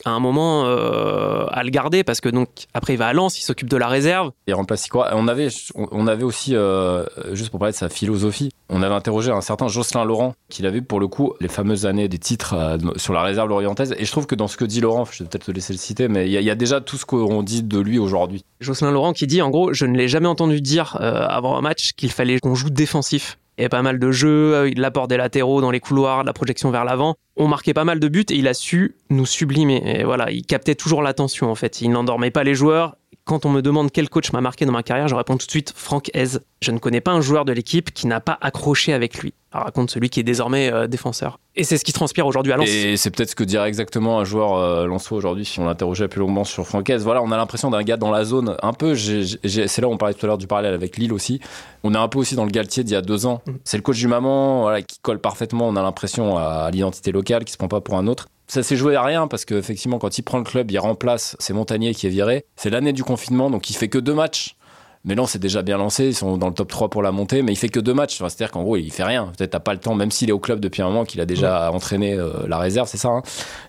à 0.05 0.11
un 0.11 0.19
moment, 0.19 0.65
euh, 0.65 1.45
à 1.51 1.63
le 1.63 1.69
garder 1.69 2.03
parce 2.03 2.21
que 2.21 2.29
donc 2.29 2.49
après 2.73 2.93
il 2.93 2.97
va 2.97 3.07
à 3.07 3.13
Lens, 3.13 3.39
il 3.39 3.43
s'occupe 3.43 3.69
de 3.69 3.77
la 3.77 3.87
réserve. 3.87 4.31
Il 4.47 4.53
remplace 4.53 4.87
quoi 4.87 5.09
On 5.13 5.27
avait, 5.27 5.49
on 5.75 6.07
avait 6.07 6.23
aussi, 6.23 6.55
euh, 6.55 7.05
juste 7.33 7.49
pour 7.49 7.59
parler 7.59 7.73
de 7.73 7.77
sa 7.77 7.89
philosophie, 7.89 8.51
on 8.69 8.81
avait 8.83 8.95
interrogé 8.95 9.31
un 9.31 9.41
certain 9.41 9.67
Jocelyn 9.67 10.05
Laurent, 10.05 10.33
qu'il 10.49 10.65
avait 10.65 10.81
pour 10.81 10.99
le 10.99 11.07
coup 11.07 11.33
les 11.39 11.47
fameuses 11.47 11.85
années 11.85 12.07
des 12.07 12.17
titres 12.17 12.53
euh, 12.53 12.77
sur 12.95 13.13
la 13.13 13.21
réserve 13.21 13.49
lorientaise. 13.49 13.95
Et 13.97 14.05
je 14.05 14.11
trouve 14.11 14.25
que 14.25 14.35
dans 14.35 14.47
ce 14.47 14.57
que 14.57 14.65
dit 14.65 14.81
Laurent, 14.81 15.05
je 15.05 15.23
vais 15.23 15.29
peut-être 15.29 15.45
te 15.45 15.51
laisser 15.51 15.73
le 15.73 15.79
citer, 15.79 16.07
mais 16.07 16.27
il 16.27 16.31
y, 16.31 16.43
y 16.43 16.49
a 16.49 16.55
déjà 16.55 16.81
tout 16.81 16.97
ce 16.97 17.05
qu'on 17.05 17.43
dit 17.43 17.63
de 17.63 17.79
lui 17.79 17.99
aujourd'hui. 17.99 18.43
Jocelyn 18.59 18.91
Laurent 18.91 19.13
qui 19.13 19.27
dit 19.27 19.41
en 19.41 19.49
gros, 19.49 19.73
je 19.73 19.85
ne 19.85 19.97
l'ai 19.97 20.07
jamais 20.07 20.27
entendu 20.27 20.61
dire 20.61 20.97
avant 20.99 21.57
un 21.57 21.61
match 21.61 21.91
qu'il 21.93 22.11
fallait 22.11 22.39
qu'on 22.39 22.55
joue 22.55 22.69
défensif. 22.69 23.37
Il 23.57 23.61
y 23.61 23.63
avait 23.63 23.69
pas 23.69 23.81
mal 23.81 23.99
de 23.99 24.11
jeux, 24.11 24.55
euh, 24.55 24.71
l'apport 24.75 25.07
des 25.07 25.17
latéraux 25.17 25.61
dans 25.61 25.71
les 25.71 25.79
couloirs, 25.79 26.23
la 26.23 26.33
projection 26.33 26.71
vers 26.71 26.85
l'avant. 26.85 27.15
On 27.35 27.47
marquait 27.47 27.73
pas 27.73 27.83
mal 27.83 27.99
de 27.99 28.07
buts 28.07 28.25
et 28.29 28.35
il 28.35 28.47
a 28.47 28.53
su 28.53 28.95
nous 29.09 29.25
sublimer. 29.25 29.81
Et 29.85 30.03
voilà, 30.03 30.31
il 30.31 30.45
captait 30.45 30.75
toujours 30.75 31.01
l'attention 31.01 31.51
en 31.51 31.55
fait. 31.55 31.81
Il 31.81 31.91
n'endormait 31.91 32.31
pas 32.31 32.43
les 32.43 32.55
joueurs. 32.55 32.95
Quand 33.25 33.45
on 33.45 33.49
me 33.49 33.61
demande 33.61 33.91
quel 33.91 34.09
coach 34.09 34.31
m'a 34.33 34.41
marqué 34.41 34.65
dans 34.65 34.71
ma 34.71 34.83
carrière, 34.83 35.07
je 35.07 35.15
réponds 35.15 35.37
tout 35.37 35.45
de 35.45 35.51
suite 35.51 35.73
Franck 35.75 36.09
Hez. 36.15 36.39
Je 36.61 36.71
ne 36.71 36.79
connais 36.79 37.01
pas 37.01 37.11
un 37.11 37.21
joueur 37.21 37.45
de 37.45 37.51
l'équipe 37.51 37.93
qui 37.93 38.07
n'a 38.07 38.19
pas 38.19 38.37
accroché 38.41 38.93
avec 38.93 39.19
lui. 39.19 39.33
Alors, 39.51 39.65
raconte 39.65 39.91
celui 39.91 40.09
qui 40.09 40.19
est 40.19 40.23
désormais 40.23 40.71
euh, 40.71 40.87
défenseur. 40.87 41.39
Et 41.55 41.65
c'est 41.65 41.77
ce 41.77 41.83
qui 41.83 41.91
transpire 41.91 42.25
aujourd'hui 42.25 42.53
à 42.53 42.57
Lens. 42.57 42.69
Et 42.69 42.95
c'est 42.95 43.11
peut-être 43.11 43.31
ce 43.31 43.35
que 43.35 43.43
dirait 43.43 43.67
exactement 43.67 44.19
un 44.19 44.23
joueur 44.23 44.55
euh, 44.55 44.85
Lensois 44.85 45.17
aujourd'hui 45.17 45.43
si 45.43 45.59
on 45.59 45.65
l'interrogeait 45.65 46.07
plus 46.07 46.19
longuement 46.21 46.45
sur 46.45 46.65
Francaise. 46.65 47.03
Voilà, 47.03 47.21
on 47.21 47.31
a 47.31 47.37
l'impression 47.37 47.69
d'un 47.69 47.83
gars 47.83 47.97
dans 47.97 48.11
la 48.11 48.23
zone. 48.23 48.55
Un 48.61 48.73
peu, 48.73 48.95
c'est 48.95 49.77
là 49.79 49.87
où 49.87 49.91
on 49.91 49.97
parlait 49.97 50.13
tout 50.13 50.25
à 50.25 50.27
l'heure 50.27 50.37
du 50.37 50.47
parallèle 50.47 50.73
avec 50.73 50.97
Lille 50.97 51.11
aussi. 51.11 51.41
On 51.83 51.93
est 51.93 51.97
un 51.97 52.07
peu 52.07 52.19
aussi 52.19 52.35
dans 52.35 52.45
le 52.45 52.51
Galtier 52.51 52.83
d'il 52.83 52.93
y 52.93 52.95
a 52.95 53.01
deux 53.01 53.25
ans. 53.25 53.41
Mm. 53.45 53.51
C'est 53.65 53.77
le 53.77 53.83
coach 53.83 53.97
du 53.97 54.07
maman 54.07 54.61
voilà, 54.61 54.81
qui 54.81 54.99
colle 55.01 55.19
parfaitement. 55.19 55.67
On 55.67 55.75
a 55.75 55.81
l'impression 55.81 56.37
à, 56.37 56.43
à 56.43 56.71
l'identité 56.71 57.11
locale, 57.11 57.43
qui 57.43 57.51
se 57.51 57.57
prend 57.57 57.67
pas 57.67 57.81
pour 57.81 57.97
un 57.97 58.07
autre. 58.07 58.27
Ça 58.47 58.63
s'est 58.63 58.75
joué 58.75 58.97
à 58.97 59.03
rien 59.03 59.27
parce 59.27 59.45
qu'effectivement, 59.45 59.97
quand 59.97 60.17
il 60.17 60.23
prend 60.23 60.37
le 60.37 60.43
club, 60.43 60.71
il 60.71 60.77
remplace 60.77 61.37
c'est 61.39 61.53
Montagnier 61.53 61.93
qui 61.93 62.07
est 62.07 62.09
viré. 62.09 62.45
C'est 62.57 62.69
l'année 62.69 62.91
du 62.91 63.01
confinement, 63.01 63.49
donc 63.49 63.69
il 63.69 63.73
fait 63.77 63.87
que 63.87 63.97
deux 63.97 64.13
matchs. 64.13 64.55
Mais 65.03 65.15
là, 65.15 65.23
c'est 65.25 65.39
déjà 65.39 65.63
bien 65.63 65.77
lancé. 65.79 66.05
Ils 66.09 66.13
sont 66.15 66.37
dans 66.37 66.47
le 66.47 66.53
top 66.53 66.69
3 66.69 66.89
pour 66.89 67.01
la 67.01 67.11
montée, 67.11 67.41
mais 67.41 67.51
il 67.51 67.55
fait 67.55 67.69
que 67.69 67.79
deux 67.79 67.93
matchs. 67.95 68.21
Enfin, 68.21 68.29
C'est-à-dire 68.29 68.51
qu'en 68.51 68.61
gros, 68.61 68.77
il 68.77 68.91
fait 68.91 69.03
rien. 69.03 69.31
Peut-être 69.35 69.49
t'as 69.49 69.59
pas 69.59 69.73
le 69.73 69.79
temps, 69.79 69.95
même 69.95 70.11
s'il 70.11 70.29
est 70.29 70.31
au 70.33 70.37
club 70.39 70.59
depuis 70.59 70.83
un 70.83 70.87
moment, 70.89 71.05
qu'il 71.05 71.19
a 71.21 71.25
déjà 71.25 71.71
entraîné 71.71 72.13
euh, 72.13 72.45
la 72.47 72.59
réserve, 72.59 72.87
c'est 72.87 72.97
ça. 72.99 73.07
hein 73.09 73.23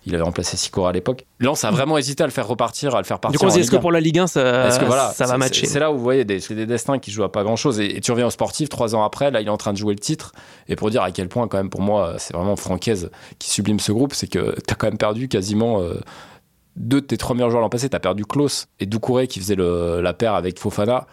il 0.04 0.14
avait 0.14 0.24
remplacé 0.24 0.58
Sicora 0.58 0.90
à 0.90 0.92
l'époque. 0.92 1.24
Lens 1.40 1.64
a 1.64 1.70
vraiment 1.70 1.96
hésité 1.96 2.22
à 2.22 2.26
le 2.26 2.32
faire 2.32 2.46
repartir, 2.46 2.94
à 2.94 2.98
le 2.98 3.04
faire 3.04 3.18
partir. 3.18 3.38
Du 3.38 3.38
coup, 3.38 3.46
on 3.46 3.48
se 3.48 3.54
en 3.54 3.56
dit, 3.56 3.60
est-ce 3.62 3.70
que 3.70 3.76
pour 3.80 3.92
la 3.92 4.00
Ligue 4.00 4.18
1, 4.18 4.26
ça, 4.26 4.66
est-ce 4.68 4.78
que 4.78 4.84
voilà, 4.84 5.10
ça 5.12 5.24
va 5.24 5.38
matcher 5.38 5.64
C'est 5.66 5.78
là 5.80 5.90
où 5.90 5.96
vous 5.96 6.02
voyez, 6.02 6.26
des- 6.26 6.40
c'est 6.40 6.54
des 6.54 6.66
destins 6.66 6.98
qui 6.98 7.10
jouent 7.10 7.24
à 7.24 7.32
pas 7.32 7.44
grand 7.44 7.56
chose. 7.56 7.80
Et, 7.80 7.96
et 7.96 8.00
tu 8.02 8.10
reviens 8.12 8.26
au 8.26 8.30
sportif, 8.30 8.68
trois 8.68 8.94
ans 8.94 9.02
après, 9.02 9.30
là, 9.30 9.40
il 9.40 9.46
est 9.46 9.50
en 9.50 9.56
train 9.56 9.72
de 9.72 9.78
jouer 9.78 9.94
le 9.94 10.00
titre. 10.00 10.32
Et 10.68 10.76
pour 10.76 10.90
dire 10.90 11.02
à 11.02 11.12
quel 11.12 11.28
point, 11.28 11.48
quand 11.48 11.56
même, 11.56 11.70
pour 11.70 11.80
moi, 11.80 12.14
c'est 12.18 12.34
vraiment 12.34 12.56
Francaise 12.56 13.10
qui 13.38 13.48
sublime 13.48 13.80
ce 13.80 13.90
groupe, 13.92 14.12
c'est 14.12 14.26
que 14.26 14.54
t'as 14.66 14.74
quand 14.74 14.86
même 14.86 14.98
perdu 14.98 15.28
quasiment 15.28 15.80
euh, 15.80 15.94
deux 16.76 17.00
de 17.00 17.06
tes 17.06 17.16
trois 17.16 17.34
meilleurs 17.34 17.50
joueurs 17.50 17.62
l'an 17.62 17.70
passé. 17.70 17.88
T'as 17.88 18.00
perdu 18.00 18.26
Klaus 18.26 18.66
et 18.80 18.86
Doucouré 18.86 19.26
qui 19.28 19.40
faisait 19.40 19.54
le- 19.54 20.02
la 20.02 20.12
paire 20.12 20.34
avec 20.34 20.58
Fofana. 20.58 21.06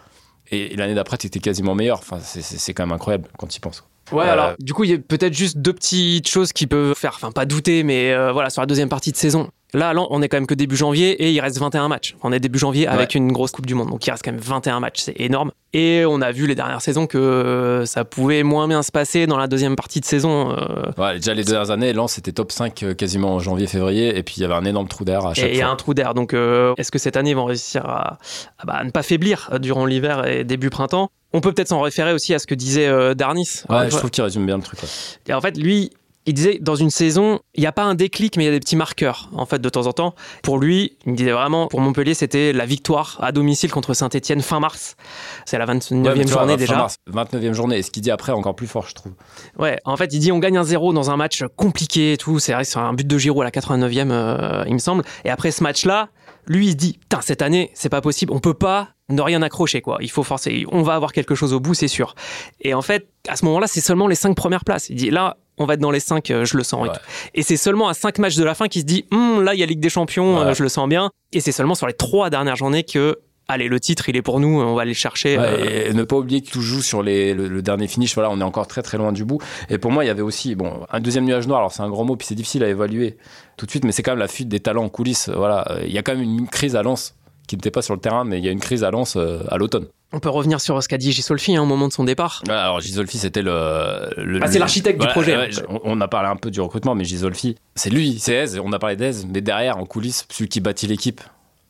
Et, 0.50 0.72
et 0.72 0.76
l'année 0.76 0.94
d'après, 0.94 1.16
t'étais 1.16 1.40
quasiment 1.40 1.74
meilleur. 1.74 1.98
Enfin, 1.98 2.18
c'est 2.20 2.74
quand 2.74 2.84
même 2.86 2.94
incroyable 2.94 3.28
quand 3.38 3.46
tu 3.46 3.58
y 3.58 3.60
penses. 3.60 3.84
Ouais, 4.12 4.24
Euh, 4.26 4.32
alors 4.32 4.54
du 4.58 4.74
coup, 4.74 4.84
il 4.84 4.90
y 4.90 4.94
a 4.94 4.98
peut-être 4.98 5.34
juste 5.34 5.58
deux 5.58 5.72
petites 5.72 6.28
choses 6.28 6.52
qui 6.52 6.66
peuvent 6.66 6.94
faire, 6.94 7.12
enfin 7.14 7.30
pas 7.30 7.46
douter, 7.46 7.84
mais 7.84 8.12
euh, 8.12 8.32
voilà, 8.32 8.50
sur 8.50 8.60
la 8.60 8.66
deuxième 8.66 8.88
partie 8.88 9.12
de 9.12 9.16
saison. 9.16 9.50
Là, 9.74 9.92
là, 9.92 10.04
on 10.10 10.20
est 10.22 10.28
quand 10.28 10.36
même 10.36 10.46
que 10.46 10.54
début 10.54 10.76
janvier 10.76 11.10
et 11.22 11.30
il 11.32 11.40
reste 11.40 11.58
21 11.58 11.88
matchs. 11.88 12.16
On 12.22 12.32
est 12.32 12.40
début 12.40 12.58
janvier 12.58 12.86
avec 12.88 13.14
une 13.14 13.30
grosse 13.32 13.52
Coupe 13.52 13.66
du 13.66 13.74
Monde, 13.74 13.90
donc 13.90 14.06
il 14.06 14.10
reste 14.10 14.24
quand 14.24 14.32
même 14.32 14.40
21 14.40 14.80
matchs, 14.80 15.00
c'est 15.00 15.14
énorme. 15.20 15.52
Et 15.72 16.04
on 16.06 16.20
a 16.20 16.32
vu 16.32 16.48
les 16.48 16.56
dernières 16.56 16.80
saisons 16.82 17.06
que 17.06 17.16
euh, 17.16 17.86
ça 17.86 18.04
pouvait 18.04 18.42
moins 18.42 18.66
bien 18.66 18.82
se 18.82 18.90
passer 18.90 19.26
dans 19.28 19.36
la 19.38 19.46
deuxième 19.46 19.76
partie 19.76 20.00
de 20.00 20.04
saison. 20.04 20.50
euh, 20.50 20.90
Ouais, 20.98 21.14
déjà 21.14 21.32
les 21.34 21.44
dernières 21.44 21.70
années, 21.70 21.92
Lens 21.92 22.18
était 22.18 22.32
top 22.32 22.50
5 22.50 22.82
euh, 22.82 22.94
quasiment 22.94 23.34
en 23.36 23.38
janvier-février. 23.38 24.18
Et 24.18 24.22
puis 24.24 24.34
il 24.38 24.40
y 24.40 24.44
avait 24.44 24.54
un 24.54 24.64
énorme 24.64 24.88
trou 24.88 25.04
d'air 25.04 25.24
à 25.26 25.34
chaque 25.34 25.44
et 25.44 25.50
il 25.52 25.56
y 25.56 25.60
a 25.60 25.66
fois. 25.66 25.72
un 25.72 25.76
trou 25.76 25.94
d'air. 25.94 26.14
Donc, 26.14 26.34
euh, 26.34 26.74
est-ce 26.76 26.90
que 26.90 26.98
cette 26.98 27.16
année, 27.16 27.30
ils 27.30 27.36
vont 27.36 27.44
réussir 27.44 27.86
à, 27.86 28.18
à, 28.58 28.64
bah, 28.66 28.74
à 28.78 28.84
ne 28.84 28.90
pas 28.90 29.04
faiblir 29.04 29.50
durant 29.60 29.86
l'hiver 29.86 30.26
et 30.26 30.42
début 30.42 30.70
printemps? 30.70 31.08
On 31.32 31.40
peut 31.40 31.52
peut-être 31.52 31.68
s'en 31.68 31.80
référer 31.80 32.12
aussi 32.12 32.34
à 32.34 32.40
ce 32.40 32.48
que 32.48 32.56
disait 32.56 32.88
euh, 32.88 33.14
Darnis. 33.14 33.62
Ouais, 33.68 33.88
je 33.88 33.96
trouve 33.96 34.10
qu'il 34.10 34.24
résume 34.24 34.46
bien 34.46 34.56
le 34.56 34.64
truc. 34.64 34.82
ouais. 34.82 34.88
Et 35.28 35.32
en 35.34 35.40
fait, 35.40 35.56
lui, 35.56 35.90
il 36.30 36.34
disait 36.34 36.58
dans 36.60 36.74
une 36.74 36.90
saison, 36.90 37.40
il 37.54 37.60
n'y 37.60 37.66
a 37.66 37.72
pas 37.72 37.82
un 37.84 37.94
déclic, 37.94 38.36
mais 38.36 38.44
il 38.44 38.46
y 38.46 38.48
a 38.48 38.52
des 38.52 38.60
petits 38.60 38.76
marqueurs, 38.76 39.28
en 39.34 39.46
fait, 39.46 39.58
de 39.60 39.68
temps 39.68 39.86
en 39.86 39.92
temps. 39.92 40.14
Pour 40.42 40.58
lui, 40.58 40.96
il 41.04 41.12
me 41.12 41.16
disait 41.16 41.32
vraiment, 41.32 41.66
pour 41.66 41.80
Montpellier, 41.80 42.14
c'était 42.14 42.52
la 42.52 42.64
victoire 42.66 43.18
à 43.20 43.32
domicile 43.32 43.70
contre 43.70 43.94
Saint-Etienne 43.94 44.40
fin 44.40 44.60
mars. 44.60 44.96
C'est 45.44 45.58
la 45.58 45.66
29e 45.66 46.04
Ouais, 46.06 46.14
mais 46.16 46.24
tu 46.24 46.32
vois, 46.32 46.42
journée 46.42 46.56
déjà. 46.56 46.76
mars, 46.76 46.96
29e 47.12 47.52
journée. 47.52 47.78
Et 47.78 47.82
ce 47.82 47.90
qu'il 47.90 48.02
dit 48.02 48.10
après, 48.10 48.32
encore 48.32 48.54
plus 48.56 48.66
fort, 48.66 48.86
je 48.88 48.94
trouve. 48.94 49.12
Ouais, 49.58 49.78
en 49.84 49.96
fait, 49.96 50.12
il 50.14 50.18
dit 50.20 50.32
on 50.32 50.38
gagne 50.38 50.56
un 50.56 50.64
0 50.64 50.92
dans 50.92 51.10
un 51.10 51.16
match 51.16 51.44
compliqué 51.56 52.14
et 52.14 52.16
tout. 52.16 52.38
C'est 52.38 52.52
vrai, 52.52 52.64
c'est 52.64 52.78
un 52.78 52.92
but 52.92 53.06
de 53.06 53.18
Giroud 53.18 53.42
à 53.42 53.44
la 53.44 53.50
89e, 53.50 54.10
euh, 54.10 54.64
il 54.66 54.74
me 54.74 54.78
semble. 54.78 55.04
Et 55.24 55.30
après 55.30 55.50
ce 55.50 55.62
match-là, 55.62 56.08
lui, 56.46 56.66
il 56.66 56.70
se 56.72 56.76
dit 56.76 56.98
Putain, 56.98 57.20
cette 57.20 57.42
année, 57.42 57.70
c'est 57.74 57.88
pas 57.88 58.00
possible. 58.00 58.32
On 58.32 58.38
peut 58.40 58.54
pas 58.54 58.90
ne 59.08 59.20
rien 59.22 59.42
accrocher, 59.42 59.80
quoi. 59.80 59.98
Il 60.00 60.10
faut 60.10 60.22
forcer. 60.22 60.64
On 60.70 60.82
va 60.82 60.94
avoir 60.94 61.12
quelque 61.12 61.34
chose 61.34 61.52
au 61.52 61.60
bout, 61.60 61.74
c'est 61.74 61.88
sûr. 61.88 62.14
Et 62.60 62.74
en 62.74 62.82
fait, 62.82 63.08
à 63.28 63.36
ce 63.36 63.44
moment-là, 63.46 63.66
c'est 63.66 63.80
seulement 63.80 64.06
les 64.06 64.14
cinq 64.14 64.36
premières 64.36 64.64
places. 64.64 64.88
Il 64.88 64.96
dit 64.96 65.10
Là, 65.10 65.36
on 65.60 65.66
va 65.66 65.74
être 65.74 65.80
dans 65.80 65.90
les 65.92 66.00
cinq, 66.00 66.30
euh, 66.30 66.44
je 66.44 66.56
le 66.56 66.64
sens. 66.64 66.86
et 66.86 66.88
Ouais. 66.88 66.94
tout. 66.94 67.00
Et 67.34 67.42
c'est 67.42 67.56
seulement 67.56 67.86
à 67.88 67.94
cinq 67.94 68.18
matchs 68.18 68.36
de 68.36 68.42
la 68.44 68.54
fin 68.54 68.66
qu'il 68.66 68.80
se 68.80 68.86
dit 68.86 69.04
Hum, 69.12 69.42
Là, 69.44 69.54
il 69.54 69.60
y 69.60 69.62
a 69.62 69.66
Ligue 69.66 69.78
des 69.80 69.88
Champions, 69.90 70.38
Ouais. 70.40 70.46
euh, 70.46 70.54
je 70.54 70.62
le 70.62 70.68
sens 70.68 70.88
bien. 70.88 71.10
Et 71.32 71.40
c'est 71.40 71.52
seulement 71.52 71.74
sur 71.76 71.86
les 71.86 71.92
trois 71.92 72.30
dernières 72.30 72.56
journées 72.56 72.82
que. 72.82 73.18
Allez, 73.52 73.66
le 73.66 73.80
titre, 73.80 74.08
il 74.08 74.16
est 74.16 74.22
pour 74.22 74.38
nous, 74.38 74.60
on 74.60 74.74
va 74.76 74.82
aller 74.82 74.92
le 74.92 74.96
chercher. 74.96 75.36
Ouais, 75.36 75.44
euh, 75.44 75.90
et 75.90 75.92
ne 75.92 76.04
pas 76.04 76.14
oublier 76.16 76.40
que 76.40 76.48
tout 76.50 76.60
joue 76.62 76.82
sur 76.82 77.02
les, 77.02 77.34
le, 77.34 77.48
le 77.48 77.62
dernier 77.62 77.88
finish. 77.88 78.14
Voilà, 78.14 78.30
on 78.30 78.38
est 78.40 78.44
encore 78.44 78.68
très 78.68 78.80
très 78.80 78.96
loin 78.96 79.10
du 79.10 79.24
bout. 79.24 79.38
Et 79.68 79.76
pour 79.78 79.90
moi, 79.90 80.04
il 80.04 80.06
y 80.06 80.10
avait 80.10 80.22
aussi 80.22 80.54
bon 80.54 80.86
un 80.88 81.00
deuxième 81.00 81.24
nuage 81.24 81.48
noir. 81.48 81.58
Alors 81.58 81.72
c'est 81.72 81.82
un 81.82 81.90
grand 81.90 82.04
mot, 82.04 82.14
puis 82.14 82.28
c'est 82.28 82.36
difficile 82.36 82.62
à 82.62 82.68
évaluer 82.68 83.16
tout 83.56 83.66
de 83.66 83.70
suite, 83.70 83.84
mais 83.84 83.90
c'est 83.90 84.04
quand 84.04 84.12
même 84.12 84.20
la 84.20 84.28
fuite 84.28 84.48
des 84.48 84.60
talents 84.60 84.84
en 84.84 84.88
coulisses. 84.88 85.28
Voilà, 85.34 85.66
il 85.84 85.90
y 85.92 85.98
a 85.98 86.02
quand 86.02 86.12
même 86.14 86.22
une 86.22 86.46
crise 86.48 86.76
à 86.76 86.82
Lens 86.84 87.16
qui 87.48 87.56
n'était 87.56 87.72
pas 87.72 87.82
sur 87.82 87.92
le 87.94 88.00
terrain, 88.00 88.22
mais 88.22 88.38
il 88.38 88.44
y 88.44 88.48
a 88.48 88.52
une 88.52 88.60
crise 88.60 88.84
à 88.84 88.92
Lens 88.92 89.16
euh, 89.16 89.40
à 89.48 89.56
l'automne. 89.58 89.86
On 90.12 90.18
peut 90.18 90.28
revenir 90.28 90.60
sur 90.60 90.82
ce 90.82 90.88
qu'a 90.88 90.98
dit 90.98 91.12
Gisolfi 91.12 91.54
hein, 91.56 91.62
au 91.62 91.66
moment 91.66 91.86
de 91.86 91.92
son 91.92 92.02
départ. 92.04 92.42
Ouais, 92.48 92.54
alors 92.54 92.80
Gisolfi, 92.80 93.18
c'était 93.18 93.42
le, 93.42 94.10
le- 94.16 94.40
Ah, 94.42 94.48
c'est 94.50 94.58
l'architecte 94.58 95.00
du 95.00 95.06
projet, 95.06 95.36
ouais, 95.36 95.50
on, 95.68 95.80
on 95.84 96.00
a 96.00 96.08
parlé 96.08 96.28
un 96.28 96.36
peu 96.36 96.50
du 96.50 96.60
recrutement, 96.60 96.94
mais 96.96 97.04
Gisolfi, 97.04 97.56
c'est 97.76 97.90
lui, 97.90 98.18
c'est 98.18 98.34
Hez. 98.44 98.58
On 98.58 98.72
a 98.72 98.78
parlé 98.80 98.96
d'Hez, 98.96 99.24
mais 99.32 99.40
derrière, 99.40 99.78
en 99.78 99.84
coulisses, 99.86 100.26
celui 100.30 100.48
qui 100.48 100.60
bâtit 100.60 100.88
l'équipe 100.88 101.20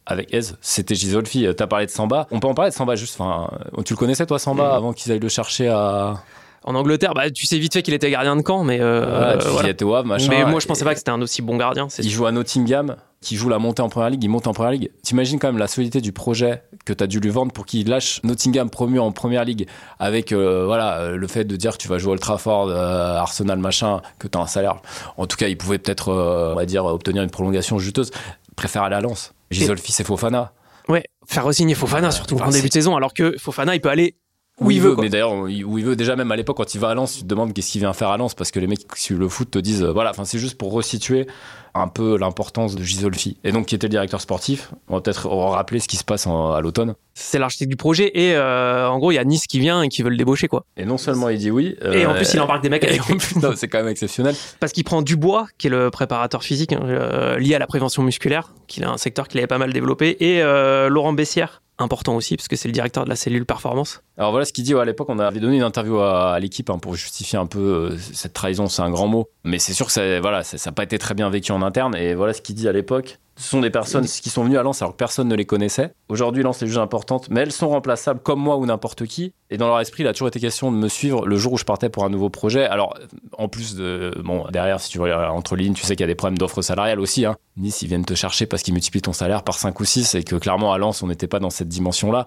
avec 0.07 0.33
Hez, 0.33 0.55
c'était 0.63 0.95
Gisolfi. 0.95 1.47
Euh, 1.47 1.53
T'as 1.53 1.67
parlé 1.67 1.85
de 1.85 1.91
Samba. 1.91 2.27
On 2.31 2.41
peut 2.41 2.49
en 2.49 2.55
parler 2.55 2.71
de 2.71 2.75
Samba 2.77 2.95
juste. 2.97 3.21
Enfin, 3.21 3.51
euh, 3.79 3.83
tu 3.83 3.93
le 3.93 3.99
connaissais 3.99 4.25
toi, 4.25 4.39
Samba, 4.39 4.71
Mm. 4.73 4.77
avant 4.77 4.93
qu'ils 4.95 5.13
aillent 5.13 5.19
le 5.21 5.29
chercher 5.29 5.69
à. 5.69 6.23
En 6.65 6.75
Angleterre, 6.75 7.15
bah, 7.15 7.31
tu 7.31 7.47
sais 7.47 7.59
vite 7.59 7.73
fait 7.73 7.81
qu'il 7.83 7.95
était 7.95 8.11
gardien 8.11 8.37
de 8.37 8.43
camp, 8.43 8.65
mais 8.65 8.79
euh, 8.81 9.33
Ouais, 9.35 9.39
tu 9.39 9.49
voilà. 9.49 9.73
t'es 9.73 9.83
Wavre, 9.85 10.07
machin. 10.07 10.27
Mais 10.29 10.45
moi, 10.45 10.61
je 10.61 10.67
pensais 10.67 10.85
pas 10.85 10.93
que 10.93 10.99
c'était 10.99 11.11
un 11.11 11.21
aussi 11.23 11.41
bon 11.41 11.57
gardien. 11.57 11.89
Il 11.99 12.11
joue 12.11 12.27
à 12.27 12.33
Nottingham. 12.33 12.97
Qui 13.23 13.37
joue 13.37 13.51
la 13.51 13.59
montée 13.59 13.83
en 13.83 13.89
première 13.89 14.11
ligue, 14.11 14.25
il 14.25 14.29
monte 14.29 14.47
en 14.47 14.55
première 14.55 14.73
ligue. 14.73 14.91
T'imagines 15.03 15.39
quand 15.39 15.49
même 15.49 15.59
la 15.59 15.67
solidité 15.67 16.01
du 16.01 16.13
projet 16.13 16.63
que 16.87 16.93
tu 16.93 17.05
as 17.05 17.07
dû 17.07 17.21
lui 17.21 17.29
vendre 17.29 17.53
pour 17.53 17.67
qu'il 17.67 17.89
lâche 17.89 18.23
Nottingham 18.25 18.71
promu 18.71 18.99
en 18.99 19.13
première 19.13 19.45
ligue 19.45 19.67
avec 19.99 20.33
euh, 20.33 20.65
voilà 20.65 20.99
euh, 20.99 21.17
le 21.17 21.27
fait 21.27 21.45
de 21.45 21.55
dire 21.57 21.73
que 21.73 21.79
tu 21.79 21.89
vas 21.89 21.99
jouer 21.99 22.13
Old 22.13 22.21
Trafford, 22.21 22.69
euh, 22.69 23.17
Arsenal 23.17 23.59
machin, 23.59 24.01
que 24.19 24.27
tu 24.27 24.39
as 24.39 24.41
un 24.41 24.47
salaire. 24.47 24.81
En 25.19 25.27
tout 25.27 25.37
cas, 25.37 25.49
il 25.49 25.59
pouvait 25.59 25.79
peut-être 25.79 26.11
on 26.11 26.55
va 26.55 26.65
dire 26.65 26.87
obtenir 26.87 27.23
une 27.23 27.31
prolongation 27.31 27.79
juteuse. 27.79 28.11
Préfère 28.57 28.83
aller 28.85 28.97
à 28.97 29.01
Lens. 29.01 29.35
Gisolfi 29.51 29.93
c'est 29.93 30.05
Fofana. 30.05 30.53
Ouais, 30.89 31.05
faire 31.27 31.45
re-signer 31.45 31.75
Fofana 31.75 32.11
surtout 32.11 32.39
en 32.39 32.51
début 32.51 32.69
de 32.69 32.73
saison 32.73 32.97
alors 32.97 33.13
que 33.13 33.37
Fofana 33.39 33.75
il 33.75 33.81
peut 33.81 33.91
aller 33.91 34.17
où 34.61 34.71
il 34.71 34.81
veut. 34.81 34.97
Mais 34.99 35.09
d'ailleurs, 35.09 35.33
où 35.35 35.49
il 35.49 35.85
veut. 35.85 35.97
Déjà, 35.97 36.17
même 36.17 36.31
à 36.31 36.37
l'époque, 36.37 36.57
quand 36.57 36.75
il 36.75 36.81
va 36.81 36.91
à 36.91 36.95
Lens, 36.95 37.15
tu 37.15 37.23
te 37.23 37.27
demandes 37.27 37.53
qu'est-ce 37.53 37.73
qu'il 37.73 37.81
vient 37.81 37.93
faire 37.93 38.09
à 38.09 38.17
Lens 38.17 38.35
parce 38.35 38.51
que 38.51 38.61
les 38.61 38.67
mecs 38.67 38.87
qui 38.87 39.03
suivent 39.03 39.21
le 39.21 39.29
foot 39.29 39.51
te 39.51 39.59
disent, 39.59 39.83
voilà, 39.83 40.11
enfin, 40.11 40.25
c'est 40.25 40.39
juste 40.39 40.57
pour 40.59 40.73
resituer 40.73 41.27
un 41.75 41.89
peu 41.89 42.19
l'importance 42.19 42.75
de 42.75 42.83
Gisolfi. 42.83 43.37
Et 43.45 43.53
donc, 43.53 43.67
qui 43.67 43.75
était 43.75 43.87
le 43.87 43.91
directeur 43.91 44.21
sportif. 44.21 44.73
On 44.89 44.95
va 44.95 45.01
peut-être 45.01 45.29
rappeler 45.29 45.79
ce 45.79 45.89
qui 45.89 45.97
se 45.97 46.05
passe 46.05 46.27
à 46.27 46.61
l'automne. 46.61 46.95
C'est 47.15 47.39
l'architecte 47.39 47.71
du 47.71 47.77
projet. 47.77 48.11
Et 48.15 48.35
euh, 48.35 48.89
en 48.89 48.99
gros, 48.99 49.13
il 49.13 49.17
y 49.17 49.19
a 49.19 49.25
Nice 49.25 49.47
qui 49.47 49.61
vient 49.61 49.83
et 49.83 49.89
qui 49.89 50.03
veut 50.03 50.11
le 50.11 50.17
débaucher, 50.17 50.49
quoi. 50.49 50.65
Et 50.77 50.85
non 50.85 50.99
seulement 50.99 51.29
il 51.29 51.39
dit 51.39 51.51
oui. 51.51 51.77
et 51.93 52.07
en 52.07 52.15
plus, 52.15 52.33
il 52.35 52.41
embarque 52.41 52.63
des 52.63 52.69
mecs 52.71 52.85
avec 52.85 53.01
C'est 53.57 53.69
quand 53.69 53.79
même 53.79 53.89
exceptionnel. 53.89 54.35
Parce 54.59 54.73
qu'il 54.73 54.85
prend 54.85 55.03
Dubois, 55.03 55.47
qui 55.59 55.69
est 55.69 55.71
le 55.71 55.91
préparateur 55.91 56.43
physique, 56.43 56.73
hein, 56.73 56.81
euh, 56.85 57.39
lié 57.39 57.55
à 57.55 57.59
la 57.59 57.67
prévention 57.67 58.03
musculaire, 58.03 58.53
qui 58.67 58.81
est 58.81 58.85
un 58.85 58.97
secteur 58.97 59.29
qu'il 59.29 59.39
avait 59.39 59.47
pas 59.47 59.59
mal 59.59 59.73
développé, 59.73 60.17
et 60.21 60.43
euh, 60.43 60.89
Laurent 60.89 61.13
Bessière, 61.13 61.63
important 61.81 62.17
aussi, 62.17 62.37
parce 62.37 62.49
que 62.49 62.57
c'est 62.57 62.69
le 62.69 62.73
directeur 62.73 63.05
de 63.05 63.09
la 63.09 63.17
cellule 63.17 63.47
performance. 63.47 64.03
Alors 64.17 64.31
voilà 64.31 64.45
ce 64.45 64.53
qu'il 64.53 64.65
dit. 64.65 64.75
à 64.75 64.85
l'époque, 64.85 65.09
on 65.09 65.19
avait 65.19 65.41
donné 65.41 65.57
une 65.57 65.63
interview 65.63 65.99
à, 66.01 66.39
l'équipe 66.41 66.71
hein, 66.71 66.79
pour 66.79 66.95
justifier 66.95 67.39
un 67.39 67.47
peu 67.47 67.59
euh, 67.59 67.99
cette 68.13 68.33
trahison. 68.33 68.67
C'est 68.67 68.83
un 68.83 68.91
grand 68.91 69.09
mot, 69.09 69.29
mais 69.45 69.59
c'est 69.59 69.73
sûr 69.73 69.87
que 69.87 69.93
ça, 69.93 70.21
voilà, 70.21 70.43
ça 70.43 70.57
n'a 70.65 70.75
pas 70.75 70.85
été 70.85 70.99
très 70.99 71.15
bien 71.15 71.31
vécu 71.31 71.53
en 71.53 71.63
interne. 71.63 71.97
Et 71.97 72.15
voilà 72.15 72.33
ce 72.33 72.43
qu'il 72.43 72.55
dit 72.55 72.69
à 72.69 72.73
l'époque. 72.73 73.19
Ce 73.41 73.49
sont 73.49 73.61
des 73.63 73.71
personnes 73.71 74.05
qui 74.05 74.29
sont 74.29 74.45
venues 74.45 74.59
à 74.59 74.63
Lens 74.63 74.83
alors 74.83 74.93
que 74.93 74.99
personne 74.99 75.27
ne 75.27 75.35
les 75.35 75.47
connaissait. 75.47 75.95
Aujourd'hui, 76.11 76.43
Lens 76.43 76.61
est 76.61 76.67
juge 76.67 76.77
importante, 76.77 77.29
mais 77.31 77.41
elles 77.41 77.53
sont 77.53 77.71
remplaçables 77.71 78.21
comme 78.21 78.39
moi 78.39 78.59
ou 78.59 78.67
n'importe 78.67 79.07
qui. 79.07 79.33
Et 79.49 79.57
dans 79.57 79.67
leur 79.67 79.81
esprit, 79.81 80.03
il 80.03 80.07
a 80.07 80.13
toujours 80.13 80.29
été 80.29 80.39
question 80.41 80.71
de 80.71 80.77
me 80.77 80.89
suivre 80.89 81.27
le 81.27 81.37
jour 81.37 81.55
où 81.55 81.57
je 81.57 81.65
partais 81.65 81.89
pour 81.89 82.05
un 82.05 82.11
nouveau 82.11 82.29
projet. 82.29 82.67
Alors, 82.67 82.99
en 83.39 83.49
plus 83.49 83.77
de. 83.77 84.13
Bon, 84.23 84.45
derrière, 84.51 84.79
si 84.79 84.91
tu 84.91 84.99
vois 84.99 85.31
entre 85.31 85.57
lignes, 85.57 85.73
tu 85.73 85.87
sais 85.87 85.97
qu'il 85.97 86.03
y 86.03 86.05
a 86.05 86.07
des 86.07 86.15
problèmes 86.15 86.37
d'offres 86.37 86.61
salariales 86.61 87.01
aussi. 87.01 87.25
Hein. 87.25 87.35
Nice, 87.57 87.81
ils 87.81 87.89
viennent 87.89 88.05
te 88.05 88.13
chercher 88.13 88.45
parce 88.45 88.63
qu'ils 88.63 88.75
multiplient 88.75 89.01
ton 89.01 89.15
salaire 89.15 89.43
par 89.43 89.59
5 89.59 89.81
ou 89.81 89.87
6 89.87 90.17
et 90.17 90.23
que 90.23 90.37
clairement, 90.37 90.75
à 90.75 90.79
Lens, 90.79 91.03
on 91.03 91.07
n'était 91.07 91.27
pas 91.27 91.39
dans 91.39 91.51
cette 91.51 91.69
dimension-là. 91.69 92.27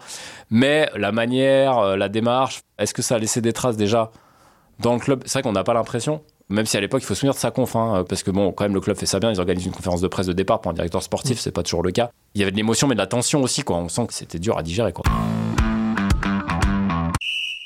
Mais 0.50 0.90
la 0.96 1.12
manière, 1.12 1.78
euh, 1.78 1.96
la 1.96 2.10
démarche, 2.10 2.62
est-ce 2.80 2.96
que 2.96 3.04
ça 3.04 3.16
a 3.16 3.20
laissé 3.20 3.40
des 3.40 3.54
traces 3.54 3.78
déjà 3.78 4.10
dans 4.80 4.94
le 4.94 5.00
club? 5.00 5.22
C'est 5.28 5.34
vrai 5.34 5.44
qu'on 5.44 5.52
n'a 5.52 5.64
pas 5.64 5.76
l'impression. 5.76 6.24
Même 6.50 6.66
si 6.66 6.76
à 6.76 6.82
l'époque, 6.82 7.02
il 7.02 7.06
faut 7.06 7.14
se 7.14 7.22
souvenir 7.22 7.34
de 7.34 7.40
sa 7.40 7.52
conf, 7.52 7.76
hein, 7.76 8.06
parce 8.08 8.22
que 8.22 8.30
bon, 8.30 8.52
quand 8.52 8.66
même, 8.66 8.74
le 8.74 8.82
club 8.82 8.98
fait 8.98 9.06
ça 9.06 9.20
bien. 9.20 9.32
Ils 9.32 9.40
organisent 9.40 9.66
une 9.66 9.72
conférence 9.72 10.02
de 10.02 10.08
presse 10.08 10.28
de 10.28 10.34
départ 10.34 10.62
pour 10.62 10.72
un 10.72 10.74
directeur 10.74 11.02
sportif, 11.02 11.40
c'est 11.40 11.52
pas 11.52 11.64
toujours 11.64 11.84
le 11.84 11.92
cas. 11.92 12.12
Il 12.36 12.40
y 12.40 12.44
avait 12.44 12.52
de 12.52 12.58
l'émotion, 12.58 12.88
mais 12.88 12.96
de 12.96 13.00
la 13.00 13.08
tension 13.08 13.42
aussi, 13.42 13.64
quoi. 13.64 13.78
On 13.78 13.88
sent 13.90 14.08
que 14.08 14.14
c'était 14.14 14.40
dur 14.40 14.58
à 14.58 14.64
digérer, 14.64 14.92
quoi. 14.92 15.04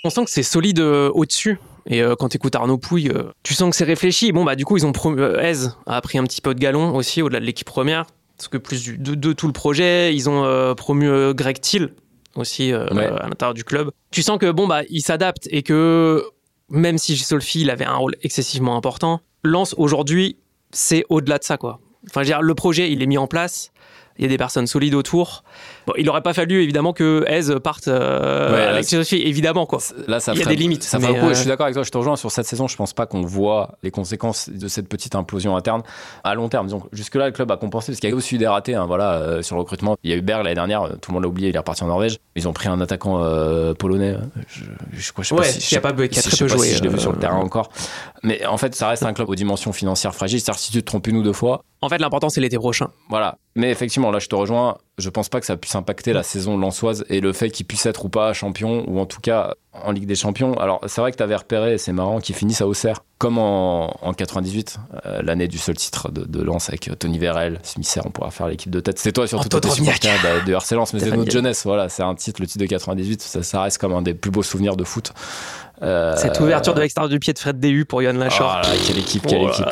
On 0.03 0.09
sent 0.09 0.25
que 0.25 0.31
c'est 0.31 0.43
solide 0.43 0.79
euh, 0.79 1.09
au-dessus. 1.13 1.59
Et 1.85 2.01
euh, 2.01 2.15
quand 2.17 2.29
tu 2.29 2.37
écoutes 2.37 2.55
Arnaud 2.55 2.77
Pouille, 2.77 3.09
euh, 3.09 3.31
tu 3.43 3.53
sens 3.53 3.71
que 3.71 3.75
c'est 3.75 3.83
réfléchi. 3.83 4.31
Bon, 4.31 4.45
bah, 4.45 4.55
du 4.55 4.63
coup, 4.63 4.77
ils 4.77 4.85
ont 4.85 4.91
promu. 4.91 5.21
Eze 5.21 5.75
a 5.85 5.99
pris 6.01 6.17
un 6.17 6.23
petit 6.23 6.41
peu 6.41 6.53
de 6.53 6.59
galon 6.59 6.95
aussi, 6.95 7.21
au-delà 7.21 7.39
de 7.39 7.45
l'équipe 7.45 7.67
première. 7.67 8.05
Parce 8.37 8.47
que 8.47 8.57
plus 8.57 8.87
de, 8.97 9.15
de, 9.15 9.33
tout 9.33 9.47
le 9.47 9.53
projet, 9.53 10.13
ils 10.13 10.29
ont 10.29 10.75
promu 10.75 11.33
Greg 11.33 11.59
Thiel 11.59 11.95
aussi 12.35 12.71
à 12.71 12.85
l'intérieur 12.93 13.55
du 13.55 13.63
club. 13.63 13.89
Tu 14.11 14.21
sens 14.21 14.37
que 14.37 14.51
bon 14.51 14.67
bah 14.67 14.83
il 14.91 15.01
s'adapte 15.01 15.47
et 15.49 15.63
que 15.63 16.23
même 16.69 16.97
si 16.97 17.17
Solfi 17.17 17.69
avait 17.69 17.85
un 17.85 17.95
rôle 17.95 18.15
excessivement 18.23 18.75
important, 18.75 19.21
Lance 19.43 19.73
aujourd'hui, 19.77 20.37
c'est 20.71 21.05
au-delà 21.09 21.37
de 21.37 21.43
ça 21.43 21.57
quoi. 21.57 21.79
Enfin, 22.09 22.21
je 22.21 22.27
veux 22.27 22.33
dire, 22.33 22.41
le 22.41 22.55
projet, 22.55 22.91
il 22.91 23.01
est 23.01 23.07
mis 23.07 23.17
en 23.17 23.27
place 23.27 23.71
il 24.17 24.23
y 24.23 24.25
a 24.25 24.29
des 24.29 24.37
personnes 24.37 24.67
solides 24.67 24.95
autour. 24.95 25.43
Bon, 25.85 25.93
il 25.97 26.05
n'aurait 26.05 26.21
pas 26.21 26.33
fallu 26.33 26.61
évidemment 26.61 26.93
que 26.93 27.23
Eze 27.27 27.55
parte 27.63 27.87
euh, 27.87 28.71
avec 28.71 28.85
Sophie, 28.85 29.21
évidemment 29.21 29.65
quoi. 29.65 29.79
Là, 30.07 30.19
ça 30.19 30.33
il 30.33 30.39
y 30.39 30.43
a 30.43 30.45
des 30.45 30.55
limites. 30.55 30.83
Ça 30.83 30.99
Je 30.99 31.05
euh, 31.05 31.33
suis 31.33 31.47
d'accord 31.47 31.65
avec 31.65 31.75
toi, 31.75 31.83
je 31.83 31.91
te 31.91 31.97
rejoins 31.97 32.15
sur 32.15 32.31
cette 32.31 32.45
saison. 32.45 32.67
Je 32.67 32.75
pense 32.75 32.93
pas 32.93 33.05
qu'on 33.05 33.21
voit 33.21 33.77
les 33.83 33.91
conséquences 33.91 34.49
de 34.49 34.67
cette 34.67 34.89
petite 34.89 35.15
implosion 35.15 35.55
interne 35.55 35.83
à 36.23 36.35
long 36.35 36.49
terme. 36.49 36.67
Donc 36.67 36.83
jusque 36.91 37.15
là, 37.15 37.27
le 37.27 37.31
club 37.31 37.51
a 37.51 37.57
compensé 37.57 37.91
parce 37.91 37.99
qu'il 37.99 38.09
y 38.09 38.13
a 38.13 38.15
aussi 38.15 38.35
eu 38.35 38.37
des 38.37 38.47
ratés. 38.47 38.75
Hein, 38.75 38.85
voilà, 38.85 39.13
euh, 39.13 39.41
sur 39.41 39.55
le 39.55 39.61
recrutement, 39.61 39.97
il 40.03 40.11
y 40.11 40.13
a 40.13 40.17
eu 40.17 40.21
Berg 40.21 40.43
l'année 40.43 40.55
dernière. 40.55 40.89
Tout 41.01 41.11
le 41.11 41.13
monde 41.13 41.23
l'a 41.23 41.29
oublié. 41.29 41.49
Il 41.49 41.55
est 41.55 41.59
reparti 41.59 41.83
en 41.83 41.87
Norvège. 41.87 42.17
Ils 42.35 42.47
ont 42.47 42.53
pris 42.53 42.67
un 42.67 42.81
attaquant 42.81 43.23
polonais. 43.77 44.17
Je, 44.47 44.63
je, 44.93 45.11
je, 45.17 45.23
sais 45.23 45.35
pas 45.35 45.43
si, 45.43 45.59
qui 45.59 45.75
a, 45.77 45.81
pas, 45.81 45.93
qui 45.93 46.19
a 46.19 46.21
très 46.21 46.37
peu 46.37 46.47
joué. 46.47 46.67
Si 46.67 46.75
je 46.75 46.83
l'ai 46.83 46.89
vu 46.89 46.99
sur 46.99 47.11
le 47.11 47.19
terrain 47.19 47.37
encore. 47.37 47.69
Mais 48.23 48.45
en 48.45 48.57
fait, 48.57 48.75
ça 48.75 48.89
reste 48.89 49.03
un 49.03 49.13
club 49.13 49.29
aux 49.29 49.35
dimensions 49.35 49.73
financières 49.73 50.13
fragiles. 50.13 50.41
C'est-à-dire 50.41 50.59
si 50.59 50.71
tu 50.71 50.81
te 50.81 50.85
trompes 50.85 51.07
une 51.07 51.17
ou 51.17 51.23
deux 51.23 51.33
fois, 51.33 51.63
en 51.81 51.89
fait, 51.89 51.99
l'important, 51.99 52.29
c'est 52.29 52.41
l'été 52.41 52.57
prochain. 52.57 52.89
Voilà. 53.09 53.37
Mais 53.55 53.69
effectivement, 53.69 54.06
là, 54.11 54.19
je 54.19 54.27
te 54.27 54.35
rejoins. 54.35 54.77
Je 54.97 55.09
pense 55.09 55.29
pas 55.29 55.39
que 55.39 55.45
ça 55.45 55.57
puisse 55.57 55.75
impacter 55.75 56.13
la 56.13 56.23
saison 56.23 56.57
lançoise 56.57 57.05
et 57.09 57.21
le 57.21 57.33
fait 57.33 57.51
qu'il 57.51 57.65
puisse 57.65 57.85
être 57.85 58.05
ou 58.05 58.09
pas 58.09 58.33
champion, 58.33 58.83
ou 58.87 58.99
en 58.99 59.05
tout 59.05 59.21
cas 59.21 59.53
en 59.73 59.91
Ligue 59.91 60.07
des 60.07 60.15
Champions. 60.15 60.57
Alors, 60.59 60.81
c'est 60.87 61.01
vrai 61.01 61.11
que 61.11 61.17
tu 61.17 61.23
avais 61.23 61.35
repéré, 61.35 61.77
c'est 61.77 61.93
marrant, 61.93 62.19
qu'ils 62.19 62.35
finissent 62.35 62.61
à 62.61 62.67
Auxerre, 62.67 63.03
comme 63.19 63.37
en, 63.37 63.91
98, 64.17 64.79
euh, 65.05 65.21
l'année 65.21 65.47
du 65.47 65.57
seul 65.59 65.75
titre 65.75 66.11
de, 66.11 66.25
de 66.25 66.41
Lens 66.41 66.69
avec 66.69 66.89
Tony 66.97 67.19
Vérel, 67.19 67.59
Smith, 67.63 67.99
on 68.03 68.09
pourra 68.09 68.31
faire 68.31 68.47
l'équipe 68.47 68.71
de 68.71 68.79
tête. 68.79 68.97
C'est 68.97 69.11
toi 69.11 69.27
surtout, 69.27 69.49
toi, 69.49 69.61
t'es 69.61 69.69
supporter 69.69 70.09
de, 70.09 70.45
de 70.45 70.53
RC 70.53 70.75
Lens, 70.75 70.93
mais 70.93 70.99
c'est 70.99 71.15
notre 71.15 71.31
jeunesse. 71.31 71.63
Voilà, 71.65 71.89
c'est 71.89 72.03
un 72.03 72.15
titre, 72.15 72.41
le 72.41 72.47
titre 72.47 72.63
de 72.63 72.65
98, 72.67 73.21
ça, 73.21 73.43
ça 73.43 73.61
reste 73.61 73.77
comme 73.77 73.93
un 73.93 74.01
des 74.01 74.15
plus 74.15 74.31
beaux 74.31 74.43
souvenirs 74.43 74.75
de 74.75 74.83
foot. 74.83 75.13
Euh, 75.83 76.15
Cette 76.15 76.39
ouverture 76.39 76.73
de 76.73 76.79
l'extérieur 76.79 77.09
du 77.09 77.19
pied 77.19 77.33
de 77.33 77.39
Fred 77.39 77.59
Déhu 77.59 77.85
pour 77.85 78.01
Yann 78.01 78.17
Lachor. 78.17 78.61
Oh 78.63 78.67
quelle 78.85 78.97
équipe, 78.97 79.27
quelle 79.27 79.43
oh 79.43 79.49
équipe. 79.49 79.67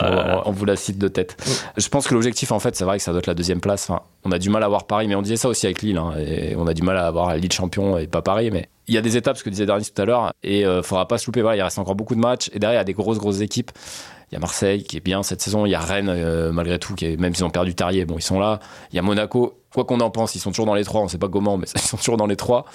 On, 0.45 0.51
vous 0.51 0.65
la 0.65 0.75
cite 0.75 0.97
de 0.97 1.07
tête. 1.07 1.35
Mm. 1.39 1.79
Je 1.79 1.89
pense 1.89 2.07
que 2.07 2.13
l'objectif, 2.13 2.51
en 2.51 2.59
fait, 2.59 2.75
c'est 2.75 2.83
vrai 2.83 2.97
que 2.97 3.03
ça 3.03 3.12
doit 3.12 3.19
être 3.19 3.27
la 3.27 3.33
deuxième 3.33 3.59
place. 3.59 3.89
Enfin, 3.89 4.01
on 4.24 4.31
a 4.31 4.38
du 4.38 4.50
mal 4.50 4.63
à 4.63 4.67
voir 4.67 4.85
Paris, 4.85 5.07
mais 5.07 5.15
on 5.15 5.21
disait 5.21 5.38
ça 5.38 5.50
aussi 5.50 5.65
avec 5.65 5.81
Lille. 5.81 5.97
Hein, 5.97 6.13
et 6.19 6.55
on 6.55 6.67
a 6.67 6.74
du 6.74 6.83
mal 6.83 6.97
à 6.97 7.07
avoir 7.07 7.35
Lille 7.35 7.51
champion 7.51 7.97
et 7.97 8.07
pas 8.07 8.21
Paris. 8.21 8.51
Mais 8.51 8.69
il 8.88 8.93
y 8.93 8.97
a 8.97 9.01
des 9.01 9.17
étapes, 9.17 9.38
ce 9.38 9.43
que 9.43 9.50
disait 9.50 9.65
Darnis 9.65 9.89
tout 9.93 10.01
à 10.01 10.05
l'heure, 10.05 10.33
et 10.43 10.59
il 10.59 10.65
euh, 10.65 10.83
faudra 10.83 11.07
pas 11.07 11.17
se 11.17 11.25
louper. 11.25 11.41
Voilà, 11.41 11.57
il 11.57 11.62
reste 11.62 11.79
encore 11.79 11.95
beaucoup 11.95 12.15
de 12.15 12.19
matchs. 12.21 12.51
Et 12.53 12.59
derrière, 12.59 12.77
il 12.77 12.81
y 12.81 12.81
a 12.81 12.85
des 12.85 12.93
grosses, 12.93 13.17
grosses 13.17 13.41
équipes. 13.41 13.71
Il 14.31 14.35
y 14.35 14.38
a 14.38 14.39
Marseille 14.39 14.83
qui 14.83 14.97
est 14.97 15.03
bien 15.03 15.24
cette 15.24 15.41
saison. 15.41 15.65
Il 15.65 15.71
y 15.71 15.75
a 15.75 15.79
Rennes, 15.79 16.09
euh, 16.09 16.51
malgré 16.51 16.77
tout, 16.77 16.93
qui 16.93 17.05
est, 17.05 17.17
même 17.17 17.33
s'ils 17.33 17.45
ont 17.45 17.50
perdu 17.50 17.74
Tarier, 17.74 18.05
bon, 18.05 18.17
ils 18.17 18.24
sont 18.24 18.39
là. 18.39 18.59
Il 18.91 18.95
y 18.95 19.00
a 19.00 19.01
Monaco. 19.01 19.59
Quoi 19.74 19.85
qu'on 19.85 20.00
en 20.00 20.09
pense, 20.09 20.35
ils 20.35 20.39
sont 20.39 20.51
toujours 20.51 20.65
dans 20.65 20.75
les 20.75 20.83
trois. 20.83 21.01
On 21.01 21.07
sait 21.07 21.17
pas 21.17 21.29
comment, 21.29 21.57
mais 21.57 21.65
ils 21.75 21.81
sont 21.81 21.97
toujours 21.97 22.17
dans 22.17 22.27
les 22.27 22.35
trois 22.35 22.65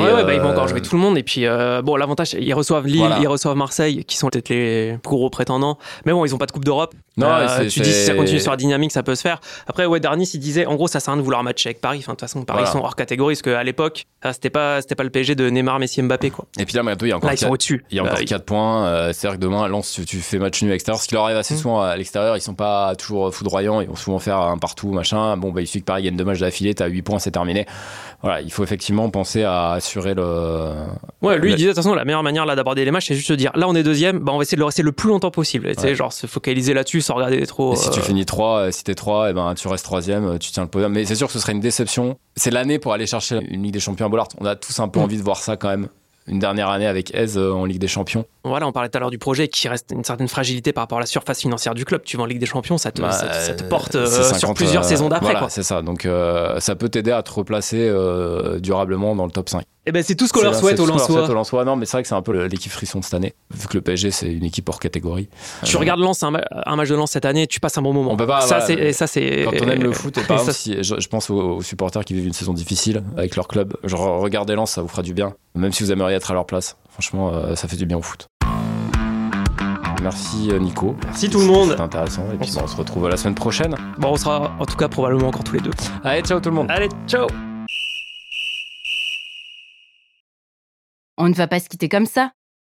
ouais, 0.00 0.24
bah, 0.24 0.34
ils 0.34 0.40
vont 0.40 0.50
encore 0.50 0.68
jouer 0.68 0.80
euh, 0.80 0.82
tout 0.82 0.94
le 0.94 1.00
monde. 1.00 1.18
Et 1.18 1.22
puis, 1.22 1.46
euh, 1.46 1.82
bon, 1.82 1.96
l'avantage, 1.96 2.34
ils 2.34 2.54
reçoivent 2.54 2.86
Lille, 2.86 3.14
ils 3.20 3.28
reçoivent 3.28 3.56
Marseille, 3.56 4.04
qui 4.04 4.16
sont 4.16 4.28
peut-être 4.28 4.48
les 4.48 4.98
plus 5.02 5.16
gros 5.16 5.30
prétendants. 5.30 5.78
Mais 6.04 6.12
bon, 6.12 6.24
ils 6.24 6.34
ont 6.34 6.38
pas 6.38 6.46
de 6.46 6.52
Coupe 6.52 6.64
d'Europe. 6.64 6.94
Non, 7.16 7.28
euh, 7.28 7.68
tu 7.68 7.80
dis 7.80 7.92
si 7.92 8.04
ça 8.06 8.14
continue 8.14 8.40
sur 8.40 8.50
la 8.50 8.56
dynamique, 8.56 8.92
ça 8.92 9.02
peut 9.02 9.14
se 9.14 9.22
faire. 9.22 9.40
Après, 9.66 9.86
ouais, 9.86 10.00
Darnis, 10.00 10.30
il 10.34 10.40
disait, 10.40 10.66
en 10.66 10.74
gros, 10.74 10.88
ça 10.88 11.00
sert 11.00 11.10
à 11.10 11.14
rien 11.14 11.20
de 11.20 11.24
vouloir 11.24 11.42
matcher 11.42 11.68
avec 11.68 11.80
Paris. 11.80 11.98
Enfin, 12.00 12.12
de 12.12 12.16
toute 12.16 12.22
façon, 12.22 12.44
Paris 12.44 12.66
sont 12.66 12.80
hors 12.80 12.96
catégorie, 12.96 13.34
parce 13.34 13.42
qu'à 13.42 13.62
l'époque, 13.62 14.06
c'était 14.32 14.50
pas, 14.50 14.80
c'était 14.80 14.94
pas 14.94 15.04
le 15.04 15.10
PSG 15.10 15.34
de 15.34 15.48
Neymar, 15.48 15.78
Messi, 15.78 16.02
Mbappé, 16.02 16.30
quoi. 16.30 16.46
Et 16.58 16.64
puis 16.64 16.74
là, 16.74 16.82
il 16.82 17.08
y 17.08 17.12
a 17.12 17.16
encore. 17.16 17.28
Là, 17.28 17.34
ils 17.34 17.38
sont 17.38 17.50
au-dessus. 17.50 17.84
Il 17.90 17.96
y 17.96 18.00
a 18.00 18.02
encore 18.02 18.18
4 18.18 18.30
bah, 18.30 18.38
points. 18.44 19.12
C'est-à-dire 19.12 19.38
que 19.38 19.42
demain, 19.42 19.68
Lens, 19.68 19.92
tu, 19.92 20.04
tu 20.04 20.18
fais 20.18 20.38
match 20.38 20.60
nul 20.62 20.70
à 20.70 20.74
l'extérieur. 20.74 21.00
Ce 21.00 21.08
qui 21.08 21.14
leur 21.14 21.24
arrive 21.24 21.36
assez 21.36 21.54
mm. 21.54 21.58
souvent 21.58 21.80
à 21.82 21.96
l'extérieur, 21.96 22.36
ils 22.36 22.40
sont 22.40 22.54
pas 22.54 22.94
toujours 22.96 23.32
foudroyants. 23.34 23.80
Ils 23.80 23.88
vont 23.88 23.96
souvent 23.96 24.18
faire 24.18 24.38
un 24.38 24.58
partout, 24.58 24.90
machin. 24.90 25.36
Bon, 25.36 25.52
bah, 25.52 25.60
il 25.60 25.66
suffit 25.66 25.80
que 25.80 25.86
Paris 25.86 26.02
gagne 26.02 26.16
deux 26.16 26.24
matchs 26.24 26.40
d'affilée, 26.40 26.74
t'as 26.74 26.86
8 26.86 27.02
points, 27.02 27.18
c'est 27.18 27.30
terminé. 27.30 27.66
Voilà, 28.22 28.40
il 28.40 28.50
faut 28.50 28.64
effectivement 28.64 29.10
penser 29.10 29.42
à 29.42 29.72
assurer 29.72 30.14
le 30.14 30.72
Ouais, 31.20 31.38
lui, 31.38 31.50
il 31.50 31.56
disait 31.56 31.68
de 31.68 31.74
toute 31.74 31.82
façon, 31.82 31.94
la 31.94 32.06
meilleure 32.06 32.22
manière 32.22 32.46
là 32.46 32.56
d'aborder 32.56 32.84
les 32.84 32.90
matchs, 32.90 33.08
c'est 33.08 33.14
juste 33.14 33.30
de 33.30 33.36
dire 33.36 33.52
là, 33.54 33.68
on 33.68 33.74
est 33.74 33.82
deuxième, 33.82 34.18
bah, 34.18 34.32
on 34.32 34.38
va 34.38 34.42
essayer 34.42 34.56
de 34.56 34.60
le 34.60 34.64
rester 34.66 34.82
le 34.82 34.92
plus 34.92 35.10
longtemps 35.10 35.30
possible. 35.30 35.74
Tu 35.76 35.82
sais, 35.82 35.94
genre 35.94 36.12
se 36.12 36.26
focaliser 36.26 36.72
là-dessus 36.72 37.02
sans 37.04 37.14
regarder 37.14 37.46
trop. 37.46 37.76
si 37.76 37.90
tu 37.90 38.00
euh, 38.00 38.02
finis 38.02 38.26
3, 38.26 38.58
euh, 38.58 38.70
si 38.70 38.84
t'es 38.84 38.94
3, 38.94 39.28
et 39.28 39.30
eh 39.30 39.32
ben, 39.34 39.54
tu 39.54 39.68
restes 39.68 39.84
troisième, 39.84 40.24
euh, 40.24 40.38
tu 40.38 40.50
tiens 40.50 40.64
le 40.64 40.68
podium. 40.68 40.92
Mais 40.92 41.04
c'est 41.04 41.14
sûr 41.14 41.26
que 41.26 41.32
ce 41.32 41.38
serait 41.38 41.52
une 41.52 41.60
déception. 41.60 42.18
C'est 42.36 42.50
l'année 42.50 42.78
pour 42.78 42.92
aller 42.92 43.06
chercher 43.06 43.40
une 43.48 43.62
Ligue 43.62 43.72
des 43.72 43.80
Champions 43.80 44.06
à 44.06 44.08
Bollard. 44.08 44.28
On 44.40 44.46
a 44.46 44.56
tous 44.56 44.78
un 44.80 44.88
peu 44.88 45.00
mm. 45.00 45.02
envie 45.02 45.16
de 45.18 45.22
voir 45.22 45.38
ça 45.38 45.56
quand 45.56 45.68
même 45.68 45.88
une 46.26 46.38
dernière 46.38 46.70
année 46.70 46.86
avec 46.86 47.14
Aise 47.14 47.38
en 47.38 47.64
Ligue 47.64 47.80
des 47.80 47.88
Champions. 47.88 48.24
Voilà, 48.44 48.66
on 48.66 48.72
parlait 48.72 48.88
tout 48.88 48.96
à 48.96 49.00
l'heure 49.00 49.10
du 49.10 49.18
projet 49.18 49.48
qui 49.48 49.68
reste 49.68 49.90
une 49.92 50.04
certaine 50.04 50.28
fragilité 50.28 50.72
par 50.72 50.82
rapport 50.82 50.98
à 50.98 51.00
la 51.00 51.06
surface 51.06 51.40
financière 51.40 51.74
du 51.74 51.84
club. 51.84 52.02
Tu 52.04 52.16
vas 52.16 52.24
en 52.24 52.26
Ligue 52.26 52.38
des 52.38 52.46
Champions, 52.46 52.78
ça 52.78 52.92
te, 52.92 53.00
bah, 53.00 53.10
porte 53.70 53.96
sur 54.06 54.54
plusieurs 54.54 54.84
saisons 54.84 55.08
d'après. 55.08 55.32
Voilà, 55.32 55.48
c'est 55.48 55.62
ça. 55.62 55.82
Donc 55.82 56.08
ça 56.58 56.76
peut 56.76 56.88
t'aider 56.88 57.12
à 57.12 57.22
te 57.22 57.32
replacer 57.32 57.92
durablement 58.60 59.14
dans 59.16 59.26
le 59.26 59.32
top 59.32 59.48
5. 59.48 59.64
Eh 59.86 59.92
ben 59.92 60.02
c'est 60.02 60.14
tout 60.14 60.26
ce 60.26 60.32
qu'on 60.32 60.40
leur 60.40 60.54
souhaite 60.54 60.80
au 60.80 60.86
Lensois. 60.86 61.64
Non, 61.64 61.76
mais 61.76 61.84
c'est 61.84 61.92
vrai 61.92 62.02
que 62.02 62.08
c'est 62.08 62.14
un 62.14 62.22
peu 62.22 62.46
l'équipe 62.46 62.72
frisson 62.72 63.00
de 63.00 63.04
cette 63.04 63.14
année, 63.14 63.34
vu 63.54 63.68
que 63.68 63.74
le 63.74 63.82
PSG 63.82 64.10
c'est 64.10 64.32
une 64.32 64.44
équipe 64.44 64.68
hors 64.68 64.80
catégorie. 64.80 65.28
Tu 65.64 65.76
regardes 65.76 66.00
Lens, 66.00 66.22
un, 66.22 66.30
match 66.30 66.88
de 66.88 66.94
Lens 66.94 67.10
cette 67.10 67.26
année, 67.26 67.46
tu 67.46 67.60
passes 67.60 67.76
un 67.76 67.82
bon 67.82 67.92
moment. 67.92 68.12
On 68.12 68.16
peut 68.16 68.26
pas, 68.26 68.40
ça, 68.40 68.60
c'est, 68.60 68.92
ça 68.92 69.06
c'est. 69.06 69.44
Quand 69.44 69.52
on 69.62 69.68
aime 69.68 69.82
le 69.82 69.92
foot, 69.92 70.16
et 70.16 70.22
je, 70.82 71.08
pense 71.08 71.30
aux, 71.30 71.60
supporters 71.60 72.04
qui 72.04 72.14
vivent 72.14 72.26
une 72.26 72.32
saison 72.32 72.54
difficile 72.54 73.02
avec 73.16 73.36
leur 73.36 73.46
club. 73.46 73.76
Genre 73.84 74.20
regardez 74.20 74.54
Lens, 74.54 74.70
ça 74.70 74.82
vous 74.82 74.88
fera 74.88 75.02
du 75.02 75.12
bien, 75.12 75.34
même 75.54 75.72
si 75.72 75.82
vous 75.82 75.92
aimeriez 75.92 76.16
être 76.16 76.30
à 76.30 76.34
leur 76.34 76.46
place. 76.46 76.76
Franchement, 76.90 77.32
euh, 77.34 77.54
ça 77.54 77.68
fait 77.68 77.76
du 77.76 77.86
bien 77.86 77.98
au 77.98 78.02
foot. 78.02 78.28
Merci 80.04 80.50
euh, 80.50 80.58
Nico. 80.58 80.94
Merci 81.02 81.30
tout 81.30 81.38
le 81.38 81.46
monde. 81.46 81.70
C'était 81.70 81.80
intéressant. 81.80 82.30
Et 82.30 82.36
puis 82.36 82.50
on 82.62 82.66
se 82.66 82.76
retrouve 82.76 83.08
la 83.08 83.16
semaine 83.16 83.34
prochaine. 83.34 83.74
Bon, 83.96 84.10
on 84.10 84.16
sera 84.16 84.54
en 84.60 84.66
tout 84.66 84.76
cas 84.76 84.86
probablement 84.86 85.28
encore 85.28 85.44
tous 85.44 85.54
les 85.54 85.62
deux. 85.62 85.70
Allez, 86.04 86.20
ciao 86.20 86.40
tout 86.40 86.50
le 86.50 86.56
monde. 86.56 86.70
Allez, 86.70 86.90
ciao. 87.06 87.26
On 91.16 91.30
ne 91.30 91.34
va 91.34 91.46
pas 91.46 91.58
se 91.58 91.70
quitter 91.70 91.88
comme 91.88 92.04
ça. 92.04 92.32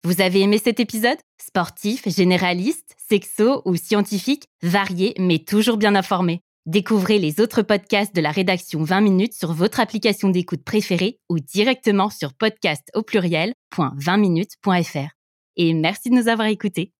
Vous 0.03 0.21
avez 0.21 0.41
aimé 0.41 0.61
cet 0.63 0.79
épisode? 0.79 1.17
Sportif, 1.41 2.07
généraliste, 2.07 2.95
sexo 3.09 3.63
ou 3.65 3.75
scientifique, 3.75 4.45
varié 4.61 5.15
mais 5.17 5.39
toujours 5.39 5.77
bien 5.77 5.95
informé. 5.95 6.41
Découvrez 6.67 7.17
les 7.17 7.39
autres 7.39 7.63
podcasts 7.63 8.15
de 8.15 8.21
la 8.21 8.29
rédaction 8.29 8.83
20 8.83 9.01
minutes 9.01 9.33
sur 9.33 9.51
votre 9.51 9.79
application 9.79 10.29
d'écoute 10.29 10.63
préférée 10.63 11.17
ou 11.29 11.39
directement 11.39 12.11
sur 12.11 12.35
podcast 12.35 12.87
au 12.93 13.01
pluriel.20minutes.fr. 13.01 15.09
Et 15.57 15.73
merci 15.73 16.11
de 16.11 16.15
nous 16.15 16.27
avoir 16.27 16.49
écoutés. 16.49 16.91